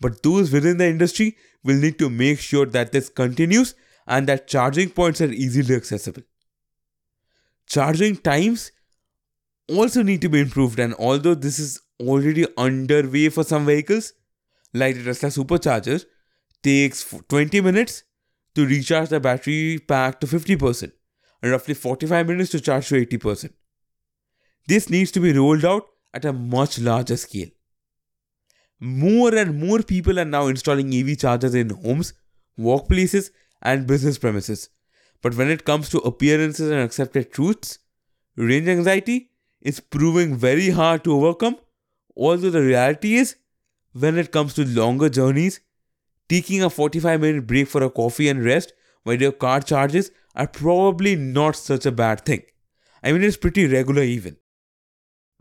but 0.00 0.22
those 0.22 0.52
within 0.52 0.76
the 0.78 0.86
industry 0.88 1.36
will 1.64 1.76
need 1.76 1.98
to 1.98 2.08
make 2.08 2.38
sure 2.38 2.66
that 2.66 2.92
this 2.92 3.08
continues 3.08 3.74
and 4.06 4.26
that 4.28 4.46
charging 4.46 4.90
points 4.90 5.20
are 5.20 5.30
easily 5.30 5.74
accessible. 5.74 6.22
Charging 7.66 8.16
times 8.16 8.72
also 9.68 10.02
need 10.02 10.22
to 10.22 10.28
be 10.28 10.40
improved, 10.40 10.78
and 10.78 10.94
although 10.94 11.34
this 11.34 11.58
is 11.58 11.80
already 12.00 12.46
underway 12.56 13.28
for 13.28 13.44
some 13.44 13.66
vehicles, 13.66 14.12
like 14.72 14.94
the 14.96 15.04
Tesla 15.04 15.28
Supercharger, 15.28 16.04
takes 16.62 17.04
20 17.28 17.60
minutes 17.60 18.04
to 18.54 18.66
recharge 18.66 19.08
the 19.08 19.20
battery 19.20 19.78
pack 19.78 20.20
to 20.20 20.26
50% 20.26 20.92
and 21.42 21.52
roughly 21.52 21.74
45 21.74 22.26
minutes 22.26 22.50
to 22.50 22.60
charge 22.60 22.88
to 22.88 23.06
80%. 23.06 23.52
This 24.66 24.90
needs 24.90 25.10
to 25.12 25.20
be 25.20 25.32
rolled 25.32 25.64
out 25.64 25.86
at 26.12 26.24
a 26.24 26.32
much 26.32 26.78
larger 26.78 27.16
scale. 27.16 27.48
More 28.80 29.34
and 29.34 29.60
more 29.60 29.82
people 29.82 30.20
are 30.20 30.24
now 30.24 30.46
installing 30.46 30.94
EV 30.94 31.18
chargers 31.18 31.54
in 31.54 31.70
homes, 31.70 32.12
workplaces, 32.58 33.30
and 33.62 33.86
business 33.86 34.18
premises. 34.18 34.68
But 35.22 35.34
when 35.34 35.50
it 35.50 35.64
comes 35.64 35.88
to 35.90 35.98
appearances 35.98 36.70
and 36.70 36.80
accepted 36.80 37.32
truths, 37.32 37.78
range 38.36 38.68
anxiety 38.68 39.30
is 39.60 39.80
proving 39.80 40.36
very 40.36 40.70
hard 40.70 41.02
to 41.04 41.12
overcome. 41.12 41.56
Although 42.16 42.50
the 42.50 42.62
reality 42.62 43.16
is, 43.16 43.36
when 43.92 44.16
it 44.16 44.30
comes 44.30 44.54
to 44.54 44.64
longer 44.64 45.08
journeys, 45.08 45.60
taking 46.28 46.62
a 46.62 46.70
45 46.70 47.20
minute 47.20 47.46
break 47.46 47.68
for 47.68 47.82
a 47.82 47.90
coffee 47.90 48.28
and 48.28 48.44
rest 48.44 48.72
while 49.02 49.20
your 49.20 49.32
car 49.32 49.60
charges 49.60 50.10
are 50.34 50.46
probably 50.46 51.16
not 51.16 51.56
such 51.56 51.86
a 51.86 51.92
bad 51.92 52.24
thing. 52.24 52.42
I 53.02 53.12
mean, 53.12 53.22
it's 53.22 53.36
pretty 53.36 53.66
regular 53.66 54.02
even. 54.02 54.36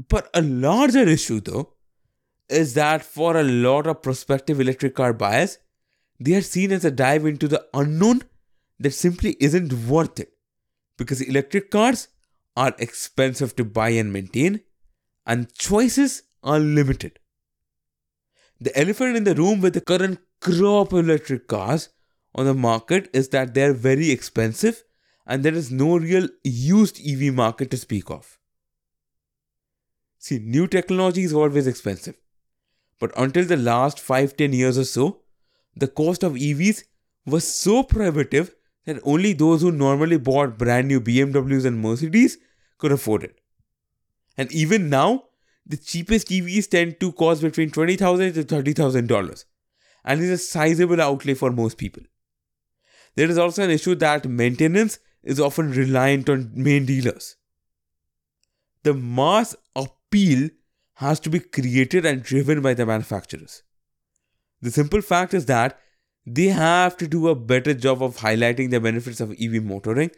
But 0.10 0.30
a 0.34 0.41
larger 0.41 1.08
issue, 1.08 1.39
though, 1.39 1.73
is 2.50 2.76
that 2.76 3.04
for 3.04 3.36
a 3.36 3.43
lot 3.43 3.88
of 3.88 4.02
prospective 4.02 4.60
electric 4.60 4.95
car 4.95 5.13
buyers, 5.13 5.58
they 6.19 6.36
are 6.36 6.41
seen 6.41 6.71
as 6.71 6.86
a 6.86 6.91
dive 6.91 7.26
into 7.26 7.47
the 7.47 7.65
unknown 7.73 8.21
that 8.80 8.91
simply 8.91 9.36
isn't 9.39 9.73
worth 9.73 10.19
it 10.19 10.34
because 10.97 11.21
electric 11.21 11.69
cars 11.71 12.08
are 12.56 12.73
expensive 12.80 13.56
to 13.56 13.65
buy 13.65 13.89
and 13.89 14.13
maintain 14.13 14.62
and 15.26 15.54
choices 15.54 16.23
are 16.43 16.60
limited. 16.60 17.19
The 18.60 18.76
elephant 18.80 19.17
in 19.17 19.23
the 19.23 19.36
room 19.36 19.62
with 19.62 19.73
the 19.73 19.82
current 19.82 20.19
crop 20.48 20.94
of 20.94 21.00
electric 21.00 21.48
cars 21.48 21.90
on 22.36 22.46
the 22.46 22.54
market 22.54 23.10
is 23.14 23.30
that 23.30 23.54
they're 23.54 23.74
very 23.74 24.12
expensive 24.12 24.84
and 25.26 25.44
there 25.44 25.54
is 25.54 25.72
no 25.72 25.98
real 25.98 26.28
used 26.44 27.00
EV 27.06 27.34
market 27.34 27.72
to 27.72 27.78
speak 27.78 28.10
of. 28.10 28.38
See, 30.20 30.40
new 30.40 30.68
technology 30.68 31.24
is 31.24 31.34
always 31.34 31.68
expensive. 31.68 32.16
But 33.00 33.12
until 33.18 33.46
the 33.46 33.58
last 33.58 34.00
5 34.00 34.36
10 34.38 34.54
years 34.54 34.78
or 34.78 34.86
so, 34.86 35.22
the 35.76 35.88
cost 35.88 36.24
of 36.24 36.34
EVs 36.34 36.84
was 37.26 37.48
so 37.48 37.84
prohibitive 37.84 38.56
that 38.86 39.02
only 39.04 39.34
those 39.34 39.62
who 39.62 39.72
normally 39.72 40.18
bought 40.18 40.58
brand 40.58 40.88
new 40.88 41.02
BMWs 41.02 41.66
and 41.66 41.82
Mercedes 41.82 42.38
could 42.78 42.92
afford 42.92 43.24
it. 43.24 43.40
And 44.38 44.52
even 44.52 44.90
now, 44.90 45.26
the 45.66 45.78
cheapest 45.78 46.30
EVs 46.30 46.70
tend 46.70 47.00
to 47.00 47.12
cost 47.12 47.42
between 47.42 47.70
20,000 47.70 48.34
to 48.34 48.44
$30,000 48.44 49.46
and 50.08 50.22
is 50.22 50.30
a 50.30 50.38
sizable 50.38 51.02
outlay 51.02 51.34
for 51.34 51.52
most 51.52 51.78
people. 51.78 52.02
There 53.15 53.30
is 53.30 53.38
also 53.38 53.63
an 53.63 53.72
issue 53.72 53.93
that 53.96 54.26
maintenance 54.26 55.00
is 55.22 55.39
often 55.39 55.72
reliant 55.72 56.30
on 56.30 56.52
main 56.56 56.86
dealers. 56.86 57.36
The 58.84 58.93
mass 58.93 59.54
appeal 59.76 60.50
has 60.93 61.20
to 61.20 61.30
be 61.30 61.41
created 61.41 62.06
and 62.06 62.24
driven 62.24 62.62
by 62.62 62.74
the 62.74 62.86
manufacturers. 62.86 63.63
The 64.62 64.72
simple 64.72 65.02
fact 65.02 65.34
is 65.34 65.46
that 65.48 65.78
they 66.26 66.48
have 66.48 66.96
to 66.98 67.08
do 67.08 67.28
a 67.28 67.36
better 67.36 67.74
job 67.74 68.02
of 68.02 68.17
highlighting 68.17 68.72
the 68.72 68.80
benefits 68.80 69.20
of 69.20 69.32
EV 69.32 69.62
motoring, 69.63 70.12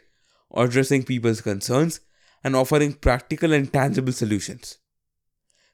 addressing 0.53 1.03
people's 1.03 1.41
concerns, 1.41 1.99
and 2.43 2.55
offering 2.55 2.93
practical 2.93 3.53
and 3.53 3.73
tangible 3.73 4.13
solutions. 4.13 4.77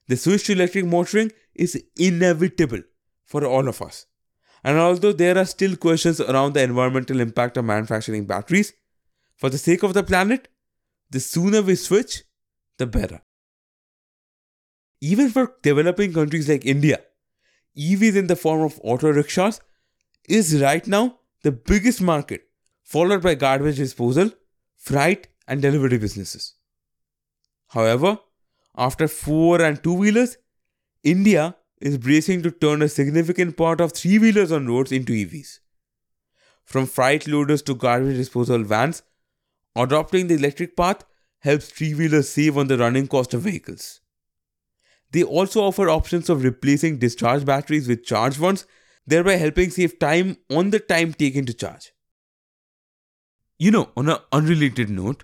The 0.08 0.16
switch 0.16 0.46
to 0.46 0.54
electric 0.54 0.86
motoring 0.86 1.32
is 1.54 1.82
inevitable 1.98 2.82
for 3.26 3.46
all 3.46 3.68
of 3.68 3.82
us. 3.82 4.06
And 4.64 4.78
although 4.78 5.14
there 5.14 5.38
are 5.38 5.46
still 5.46 5.76
questions 5.76 6.20
around 6.20 6.54
the 6.54 6.64
environmental 6.64 7.20
impact 7.20 7.58
of 7.58 7.66
manufacturing 7.66 8.26
batteries, 8.26 8.74
for 9.36 9.50
the 9.50 9.58
sake 9.58 9.84
of 9.84 9.94
the 9.94 10.04
planet, 10.04 10.48
the 11.10 11.20
sooner 11.20 11.62
we 11.62 11.76
switch, 11.76 12.24
the 12.78 12.88
better. 12.88 13.22
Even 15.02 15.30
for 15.30 15.56
developing 15.62 16.14
countries 16.14 16.50
like 16.50 16.66
India, 16.66 17.00
EVs 17.78 18.16
in 18.16 18.28
the 18.28 18.36
form 18.36 18.62
of 18.62 18.80
auto 18.84 19.12
rickshaws 19.12 19.60
is 20.28 20.62
right 20.62 20.88
now 20.88 21.20
the 21.44 21.52
biggest 21.52 22.02
market, 22.02 22.48
followed 22.84 23.22
by 23.22 23.36
garbage 23.36 23.76
disposal, 23.76 24.32
freight, 24.78 25.28
and 25.48 25.62
delivery 25.62 25.98
businesses. 25.98 26.56
However, 27.68 28.20
after 28.78 29.08
four 29.08 29.62
and 29.62 29.84
two 29.84 29.94
wheelers, 29.94 30.38
India 31.04 31.56
is 31.86 32.00
bracing 32.00 32.42
to 32.42 32.50
turn 32.50 32.82
a 32.82 32.90
significant 32.90 33.56
part 33.56 33.80
of 33.80 33.92
three 33.94 34.18
wheelers 34.18 34.52
on 34.52 34.66
roads 34.66 34.92
into 34.92 35.14
EVs. 35.14 35.60
From 36.64 36.88
freight 36.88 37.28
loaders 37.28 37.62
to 37.62 37.76
garbage 37.76 38.16
disposal 38.16 38.64
vans, 38.64 39.04
adopting 39.76 40.26
the 40.26 40.34
electric 40.34 40.76
path 40.76 41.06
helps 41.42 41.70
three 41.70 41.94
wheelers 41.94 42.28
save 42.28 42.58
on 42.58 42.68
the 42.68 42.78
running 42.80 43.08
cost 43.08 43.36
of 43.36 43.42
vehicles. 43.42 44.02
They 45.12 45.22
also 45.22 45.62
offer 45.62 45.88
options 45.88 46.28
of 46.28 46.44
replacing 46.44 46.98
discharged 46.98 47.46
batteries 47.46 47.88
with 47.88 48.04
charged 48.04 48.40
ones, 48.40 48.66
thereby 49.06 49.36
helping 49.36 49.70
save 49.70 50.00
time 50.00 50.38
on 50.50 50.72
the 50.72 50.80
time 50.80 51.14
taken 51.14 51.46
to 51.46 51.54
charge. 51.54 51.92
You 53.60 53.70
know, 53.70 53.92
on 53.96 54.10
an 54.10 54.18
unrelated 54.32 54.90
note, 54.90 55.24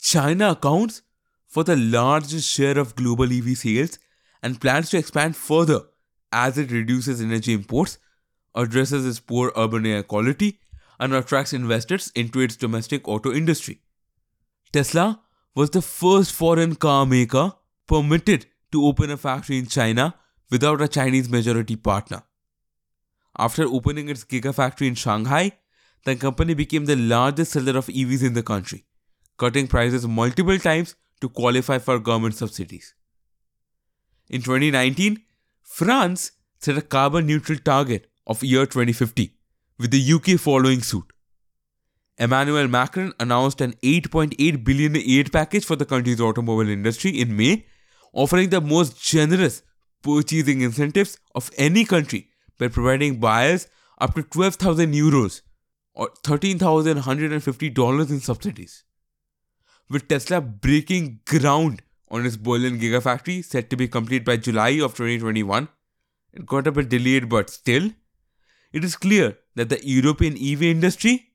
China 0.00 0.50
accounts 0.50 1.02
for 1.46 1.62
the 1.62 1.76
largest 1.76 2.50
share 2.50 2.76
of 2.76 2.96
global 2.96 3.32
EV 3.32 3.56
sales 3.56 4.00
and 4.42 4.60
plans 4.60 4.90
to 4.90 4.98
expand 4.98 5.36
further 5.36 5.80
as 6.32 6.58
it 6.58 6.70
reduces 6.70 7.20
energy 7.20 7.52
imports, 7.52 7.98
addresses 8.54 9.06
its 9.06 9.20
poor 9.20 9.52
urban 9.56 9.86
air 9.86 10.02
quality, 10.02 10.58
and 10.98 11.14
attracts 11.14 11.52
investors 11.52 12.10
into 12.14 12.40
its 12.40 12.56
domestic 12.56 13.06
auto 13.08 13.32
industry. 13.32 13.80
Tesla 14.72 15.20
was 15.54 15.70
the 15.70 15.82
first 15.82 16.32
foreign 16.32 16.74
car 16.74 17.04
maker 17.04 17.52
permitted 17.86 18.46
to 18.70 18.86
open 18.86 19.10
a 19.10 19.16
factory 19.16 19.58
in 19.58 19.66
China 19.66 20.14
without 20.50 20.80
a 20.80 20.88
Chinese 20.88 21.28
majority 21.28 21.76
partner. 21.76 22.22
After 23.38 23.64
opening 23.64 24.08
its 24.08 24.24
gigafactory 24.24 24.86
in 24.86 24.94
Shanghai, 24.94 25.52
the 26.04 26.16
company 26.16 26.54
became 26.54 26.84
the 26.84 26.96
largest 26.96 27.52
seller 27.52 27.76
of 27.78 27.86
EVs 27.86 28.24
in 28.24 28.34
the 28.34 28.42
country, 28.42 28.84
cutting 29.38 29.66
prices 29.66 30.06
multiple 30.06 30.58
times 30.58 30.94
to 31.20 31.28
qualify 31.28 31.78
for 31.78 31.98
government 31.98 32.34
subsidies. 32.34 32.94
In 34.28 34.42
2019, 34.42 35.22
France 35.62 36.32
set 36.58 36.78
a 36.78 36.82
carbon 36.82 37.26
neutral 37.26 37.58
target 37.58 38.10
of 38.26 38.42
year 38.42 38.66
2050, 38.66 39.34
with 39.78 39.90
the 39.90 40.12
UK 40.12 40.38
following 40.38 40.80
suit. 40.80 41.12
Emmanuel 42.18 42.68
Macron 42.68 43.12
announced 43.18 43.60
an 43.60 43.72
8.8 43.82 44.64
billion 44.64 44.96
aid 44.96 45.32
package 45.32 45.64
for 45.64 45.76
the 45.76 45.84
country's 45.84 46.20
automobile 46.20 46.68
industry 46.68 47.10
in 47.20 47.36
May, 47.36 47.66
offering 48.12 48.50
the 48.50 48.60
most 48.60 49.02
generous 49.02 49.62
purchasing 50.02 50.60
incentives 50.60 51.18
of 51.34 51.50
any 51.56 51.84
country 51.84 52.28
by 52.58 52.68
providing 52.68 53.18
buyers 53.18 53.66
up 54.00 54.14
to 54.14 54.22
12,000 54.22 54.92
euros 54.92 55.40
or 55.94 56.10
$13,150 56.22 58.10
in 58.10 58.20
subsidies. 58.20 58.84
With 59.88 60.08
Tesla 60.08 60.40
breaking 60.40 61.20
ground 61.26 61.82
on 62.12 62.26
its 62.26 62.36
Berlin 62.36 62.78
Gigafactory 62.78 63.42
set 63.42 63.70
to 63.70 63.76
be 63.76 63.88
complete 63.88 64.24
by 64.24 64.36
July 64.36 64.68
of 64.86 64.94
2021, 64.94 65.68
it 66.34 66.46
got 66.46 66.66
a 66.66 66.72
bit 66.72 66.88
delayed, 66.90 67.28
but 67.28 67.48
still, 67.48 67.90
it 68.72 68.84
is 68.84 68.96
clear 68.96 69.38
that 69.54 69.70
the 69.70 69.80
European 69.86 70.34
EV 70.34 70.62
industry 70.62 71.30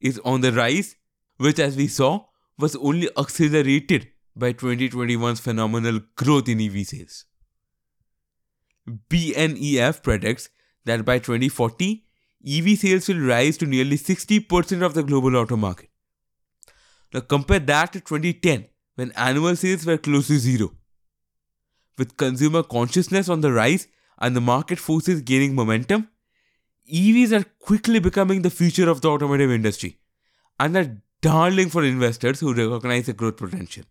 is 0.00 0.20
on 0.24 0.40
the 0.40 0.52
rise, 0.52 0.96
which, 1.38 1.58
as 1.58 1.76
we 1.76 1.88
saw, 1.88 2.26
was 2.58 2.76
only 2.76 3.08
accelerated 3.18 4.08
by 4.36 4.52
2021's 4.52 5.40
phenomenal 5.40 6.00
growth 6.14 6.48
in 6.48 6.60
EV 6.60 6.86
sales. 6.86 7.24
BNEF 9.08 10.02
predicts 10.02 10.48
that 10.84 11.04
by 11.04 11.18
2040, 11.18 12.04
EV 12.46 12.78
sales 12.78 13.08
will 13.08 13.20
rise 13.20 13.56
to 13.58 13.66
nearly 13.66 13.98
60% 13.98 14.82
of 14.82 14.94
the 14.94 15.02
global 15.02 15.36
auto 15.36 15.56
market. 15.56 15.90
Now 17.12 17.20
compare 17.20 17.58
that 17.58 17.92
to 17.92 18.00
2010 18.00 18.66
when 19.00 19.12
annual 19.12 19.56
sales 19.56 19.86
were 19.86 19.96
close 20.06 20.26
to 20.28 20.38
zero. 20.38 20.72
With 21.96 22.16
consumer 22.22 22.62
consciousness 22.62 23.28
on 23.28 23.40
the 23.40 23.52
rise 23.52 23.86
and 24.18 24.36
the 24.36 24.42
market 24.48 24.78
forces 24.78 25.22
gaining 25.22 25.54
momentum, 25.54 26.08
EVs 26.92 27.32
are 27.38 27.44
quickly 27.58 27.98
becoming 27.98 28.42
the 28.42 28.50
future 28.50 28.90
of 28.90 29.00
the 29.00 29.08
automotive 29.08 29.50
industry 29.50 29.98
and 30.58 30.76
are 30.76 30.90
darling 31.22 31.70
for 31.70 31.84
investors 31.84 32.40
who 32.40 32.52
recognize 32.52 33.06
the 33.06 33.14
growth 33.14 33.38
potential. 33.38 33.84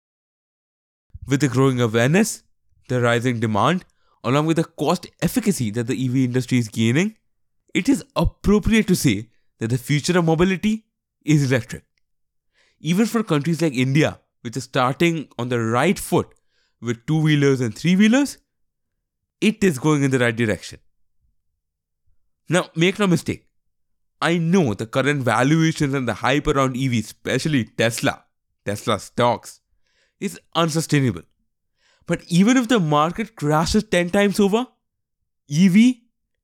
With 1.28 1.42
the 1.42 1.48
growing 1.48 1.82
awareness, 1.82 2.44
the 2.88 3.02
rising 3.02 3.40
demand, 3.40 3.86
along 4.24 4.46
with 4.46 4.58
the 4.58 4.64
cost 4.64 5.08
efficacy 5.24 5.72
that 5.72 5.88
the 5.88 6.06
EV 6.06 6.18
industry 6.18 6.60
is 6.60 6.68
gaining, 6.68 7.16
it 7.74 7.90
is 7.90 8.04
appropriate 8.16 8.88
to 8.88 8.96
say 8.96 9.30
that 9.60 9.70
the 9.70 9.78
future 9.78 10.18
of 10.20 10.26
mobility 10.26 10.86
is 11.24 11.52
electric. 11.52 11.84
Even 12.80 13.06
for 13.06 13.24
countries 13.24 13.62
like 13.62 13.74
India, 13.74 14.20
which 14.42 14.58
is 14.58 14.64
starting 14.64 15.28
on 15.38 15.50
the 15.50 15.60
right 15.60 16.00
foot 16.00 16.34
with 16.82 17.06
two 17.06 17.22
wheelers 17.22 17.62
and 17.62 17.76
three 17.76 17.96
wheelers, 17.96 18.38
it 19.42 19.64
is 19.64 19.80
going 19.80 20.04
in 20.04 20.12
the 20.12 20.20
right 20.20 20.36
direction. 20.36 20.80
Now, 22.48 22.70
make 22.76 23.00
no 23.00 23.08
mistake, 23.08 23.48
I 24.22 24.38
know 24.38 24.74
the 24.74 24.86
current 24.86 25.24
valuations 25.24 25.94
and 25.94 26.08
the 26.08 26.16
hype 26.16 26.48
around 26.48 26.76
EV, 26.76 26.94
especially 26.94 27.66
Tesla, 27.66 28.24
Tesla 28.66 29.00
stocks, 29.00 29.62
is 30.20 30.40
unsustainable. 30.56 31.22
But 32.06 32.24
even 32.28 32.58
if 32.58 32.68
the 32.68 32.80
market 32.80 33.36
crashes 33.36 33.84
10 33.84 34.10
times 34.10 34.40
over, 34.40 34.68
EV 35.50 35.96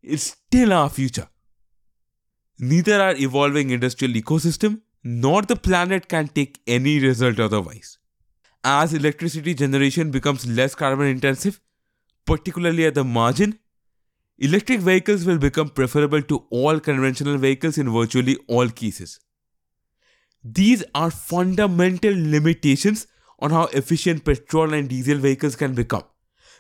is 0.04 0.24
still 0.24 0.72
our 0.72 0.90
future. 0.90 1.28
Neither 2.60 3.02
our 3.02 3.16
evolving 3.16 3.72
industrial 3.72 4.14
ecosystem 4.14 4.82
nor 5.08 5.44
the 5.44 5.56
planet 5.56 6.08
can 6.10 6.28
take 6.28 6.60
any 6.66 7.00
result 7.00 7.40
otherwise. 7.40 8.00
As 8.64 8.92
electricity 8.92 9.54
generation 9.54 10.10
becomes 10.10 10.48
less 10.48 10.74
carbon 10.74 11.06
intensive, 11.06 11.62
particularly 12.26 12.88
at 12.88 12.96
the 12.96 13.04
margin, 13.04 13.60
electric 14.40 14.80
vehicles 14.80 15.24
will 15.24 15.38
become 15.38 15.70
preferable 15.70 16.24
to 16.24 16.44
all 16.50 16.80
conventional 16.80 17.38
vehicles 17.38 17.78
in 17.78 17.94
virtually 17.94 18.36
all 18.48 18.68
cases. 18.68 19.20
These 20.44 20.84
are 20.96 21.12
fundamental 21.12 22.14
limitations 22.16 23.06
on 23.40 23.52
how 23.52 23.66
efficient 23.66 24.26
petrol 24.26 24.74
and 24.74 24.90
diesel 24.90 25.20
vehicles 25.20 25.56
can 25.56 25.76
become, 25.76 26.04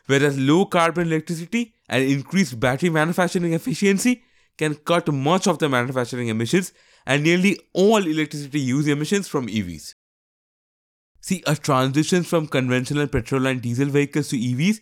whereas 0.05 0.37
low 0.37 0.65
carbon 0.65 1.07
electricity 1.07 1.73
and 1.89 2.03
increased 2.03 2.59
battery 2.59 2.91
manufacturing 2.91 3.53
efficiency 3.53 4.23
can 4.57 4.75
cut 4.75 5.11
much 5.11 5.47
of 5.47 5.57
the 5.57 5.67
manufacturing 5.67 6.27
emissions 6.27 6.73
and 7.05 7.23
nearly 7.23 7.59
all 7.73 8.05
electricity 8.05 8.59
use 8.59 8.87
emissions 8.87 9.27
from 9.27 9.47
EVs. 9.47 9.95
See, 11.21 11.43
a 11.47 11.55
transition 11.55 12.23
from 12.23 12.47
conventional 12.47 13.07
petrol 13.07 13.47
and 13.47 13.61
diesel 13.61 13.87
vehicles 13.87 14.29
to 14.29 14.37
EVs 14.37 14.79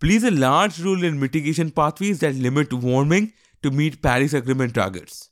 plays 0.00 0.24
a 0.24 0.30
large 0.30 0.80
role 0.80 1.02
in 1.04 1.20
mitigation 1.20 1.70
pathways 1.70 2.20
that 2.20 2.34
limit 2.34 2.72
warming 2.72 3.32
to 3.62 3.70
meet 3.70 4.02
Paris 4.02 4.32
Agreement 4.32 4.74
targets. 4.74 5.30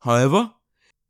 However, 0.00 0.52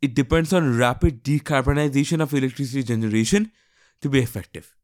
it 0.00 0.14
depends 0.14 0.52
on 0.52 0.76
rapid 0.76 1.22
decarbonization 1.22 2.20
of 2.20 2.34
electricity 2.34 2.82
generation 2.82 3.52
to 4.00 4.08
be 4.08 4.18
effective. 4.18 4.74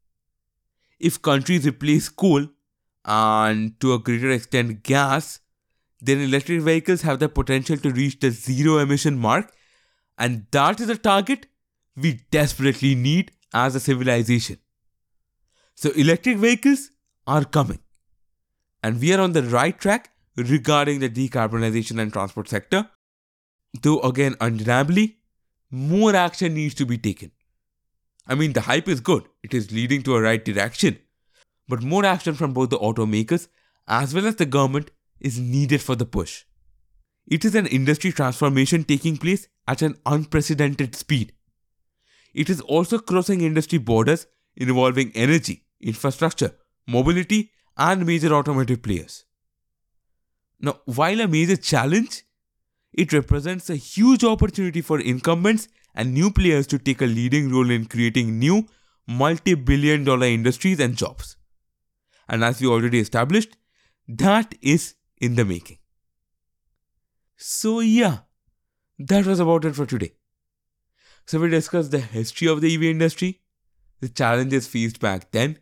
If 0.99 1.21
countries 1.21 1.67
replace 1.67 2.09
coal 2.09 2.47
and 3.05 3.79
to 3.81 3.93
a 3.93 3.99
greater 3.99 4.31
extent 4.31 4.83
gas, 4.83 5.39
then 6.01 6.19
electric 6.19 6.61
vehicles 6.61 7.01
have 7.01 7.19
the 7.19 7.27
potential 7.27 7.77
to 7.77 7.91
reach 7.91 8.19
the 8.19 8.31
zero 8.31 8.77
emission 8.77 9.17
mark, 9.17 9.53
and 10.19 10.45
that 10.51 10.79
is 10.79 10.89
a 10.89 10.97
target 10.97 11.47
we 11.95 12.21
desperately 12.31 12.93
need 12.93 13.31
as 13.53 13.75
a 13.75 13.79
civilization. 13.79 14.57
So, 15.75 15.91
electric 15.91 16.37
vehicles 16.37 16.91
are 17.25 17.45
coming, 17.45 17.79
and 18.83 18.99
we 18.99 19.13
are 19.13 19.21
on 19.21 19.31
the 19.31 19.43
right 19.43 19.79
track 19.79 20.11
regarding 20.35 20.99
the 20.99 21.09
decarbonization 21.09 22.01
and 22.01 22.11
transport 22.11 22.49
sector. 22.49 22.89
Though, 23.81 23.99
again, 24.01 24.35
undeniably, 24.41 25.17
more 25.71 26.15
action 26.15 26.53
needs 26.53 26.75
to 26.75 26.85
be 26.85 26.97
taken. 26.97 27.31
I 28.27 28.35
mean, 28.35 28.53
the 28.53 28.61
hype 28.61 28.87
is 28.87 28.99
good, 28.99 29.23
it 29.43 29.53
is 29.53 29.71
leading 29.71 30.03
to 30.03 30.15
a 30.15 30.21
right 30.21 30.43
direction, 30.43 30.99
but 31.67 31.81
more 31.81 32.05
action 32.05 32.35
from 32.35 32.53
both 32.53 32.69
the 32.69 32.77
automakers 32.77 33.47
as 33.87 34.13
well 34.13 34.27
as 34.27 34.35
the 34.35 34.45
government 34.45 34.91
is 35.19 35.39
needed 35.39 35.81
for 35.81 35.95
the 35.95 36.05
push. 36.05 36.43
It 37.29 37.45
is 37.45 37.53
an 37.53 37.67
industry 37.67 38.11
transformation 38.11 38.83
taking 38.83 39.17
place 39.17 39.47
at 39.67 39.83
an 39.83 39.97
unprecedented 40.05 40.95
speed. 40.95 41.31
It 42.33 42.49
is 42.49 42.59
also 42.61 42.97
crossing 42.97 43.41
industry 43.41 43.77
borders 43.77 44.25
involving 44.55 45.11
energy, 45.13 45.63
infrastructure, 45.79 46.55
mobility, 46.87 47.51
and 47.77 48.05
major 48.05 48.33
automotive 48.33 48.81
players. 48.81 49.25
Now, 50.59 50.79
while 50.85 51.21
a 51.21 51.27
major 51.27 51.55
challenge, 51.55 52.23
it 52.91 53.13
represents 53.13 53.69
a 53.69 53.75
huge 53.75 54.23
opportunity 54.23 54.81
for 54.81 54.99
incumbents 54.99 55.67
and 55.93 56.13
new 56.13 56.31
players 56.31 56.65
to 56.67 56.79
take 56.79 57.01
a 57.01 57.05
leading 57.05 57.51
role 57.51 57.69
in 57.69 57.85
creating 57.85 58.39
new 58.39 58.67
multi 59.07 59.53
billion 59.53 60.03
dollar 60.03 60.25
industries 60.27 60.79
and 60.79 60.97
jobs. 60.97 61.37
And 62.27 62.43
as 62.43 62.59
we 62.59 62.67
already 62.67 62.99
established, 62.99 63.55
that 64.07 64.55
is 64.61 64.95
in 65.21 65.35
the 65.35 65.45
making. 65.45 65.78
So, 67.41 67.79
yeah, 67.79 68.17
that 68.99 69.25
was 69.25 69.39
about 69.39 69.63
it 69.63 69.73
for 69.73 69.85
today. 69.85 70.11
So, 71.25 71.39
we 71.39 71.47
discussed 71.47 71.89
the 71.89 71.99
history 71.99 72.49
of 72.49 72.59
the 72.59 72.73
EV 72.75 72.83
industry, 72.83 73.39
the 74.01 74.09
challenges 74.09 74.67
faced 74.67 74.99
back 74.99 75.31
then, 75.31 75.57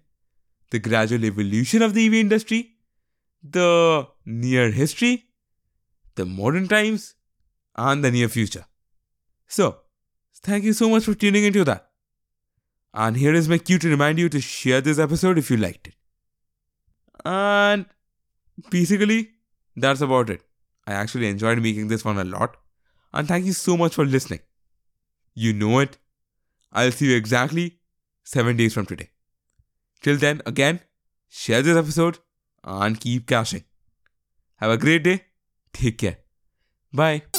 the 0.72 0.80
gradual 0.80 1.24
evolution 1.24 1.84
of 1.84 1.94
the 1.94 2.08
EV 2.08 2.16
industry, 2.16 2.78
the 3.44 4.08
near 4.26 4.72
history, 4.72 5.26
the 6.16 6.26
modern 6.26 6.68
times, 6.68 7.13
and 7.76 8.04
the 8.04 8.10
near 8.10 8.28
future. 8.28 8.66
So, 9.48 9.82
thank 10.42 10.63
you 10.63 10.74
so 10.74 10.90
much 10.90 11.04
for 11.04 11.13
tuning 11.13 11.44
into 11.44 11.63
that. 11.63 11.92
And 12.92 13.18
here 13.18 13.36
is 13.36 13.48
my 13.48 13.60
cue 13.60 13.78
to 13.78 13.88
remind 13.88 14.18
you 14.18 14.30
to 14.30 14.42
share 14.42 14.82
this 14.82 14.98
episode 14.98 15.38
if 15.38 15.52
you 15.52 15.58
liked 15.58 15.90
it. 15.90 15.94
And 17.24 17.86
basically, 18.72 19.30
that's 19.76 20.02
about 20.02 20.32
it. 20.32 20.46
I 20.88 20.93
actually 20.93 21.28
enjoyed 21.28 21.62
making 21.62 21.89
this 21.89 22.06
one 22.06 22.17
a 22.17 22.23
lot. 22.23 22.58
And 23.13 23.28
thank 23.28 23.45
you 23.45 23.54
so 23.54 23.78
much 23.78 23.93
for 23.93 24.06
listening. 24.06 24.39
You 25.34 25.54
know 25.54 25.80
it. 25.80 25.97
I'll 26.71 26.91
see 26.91 27.12
you 27.12 27.17
exactly 27.17 27.80
seven 28.23 28.58
days 28.58 28.73
from 28.73 28.86
today. 28.86 29.10
Till 30.02 30.17
then, 30.17 30.41
again, 30.45 30.82
share 31.30 31.62
this 31.62 31.78
episode 31.78 32.19
and 32.63 33.00
keep 33.00 33.28
cashing. 33.28 33.63
Have 34.58 34.71
a 34.71 34.77
great 34.77 35.04
day. 35.04 35.25
Take 35.73 36.00
care. 36.00 36.17
Bye. 36.94 37.37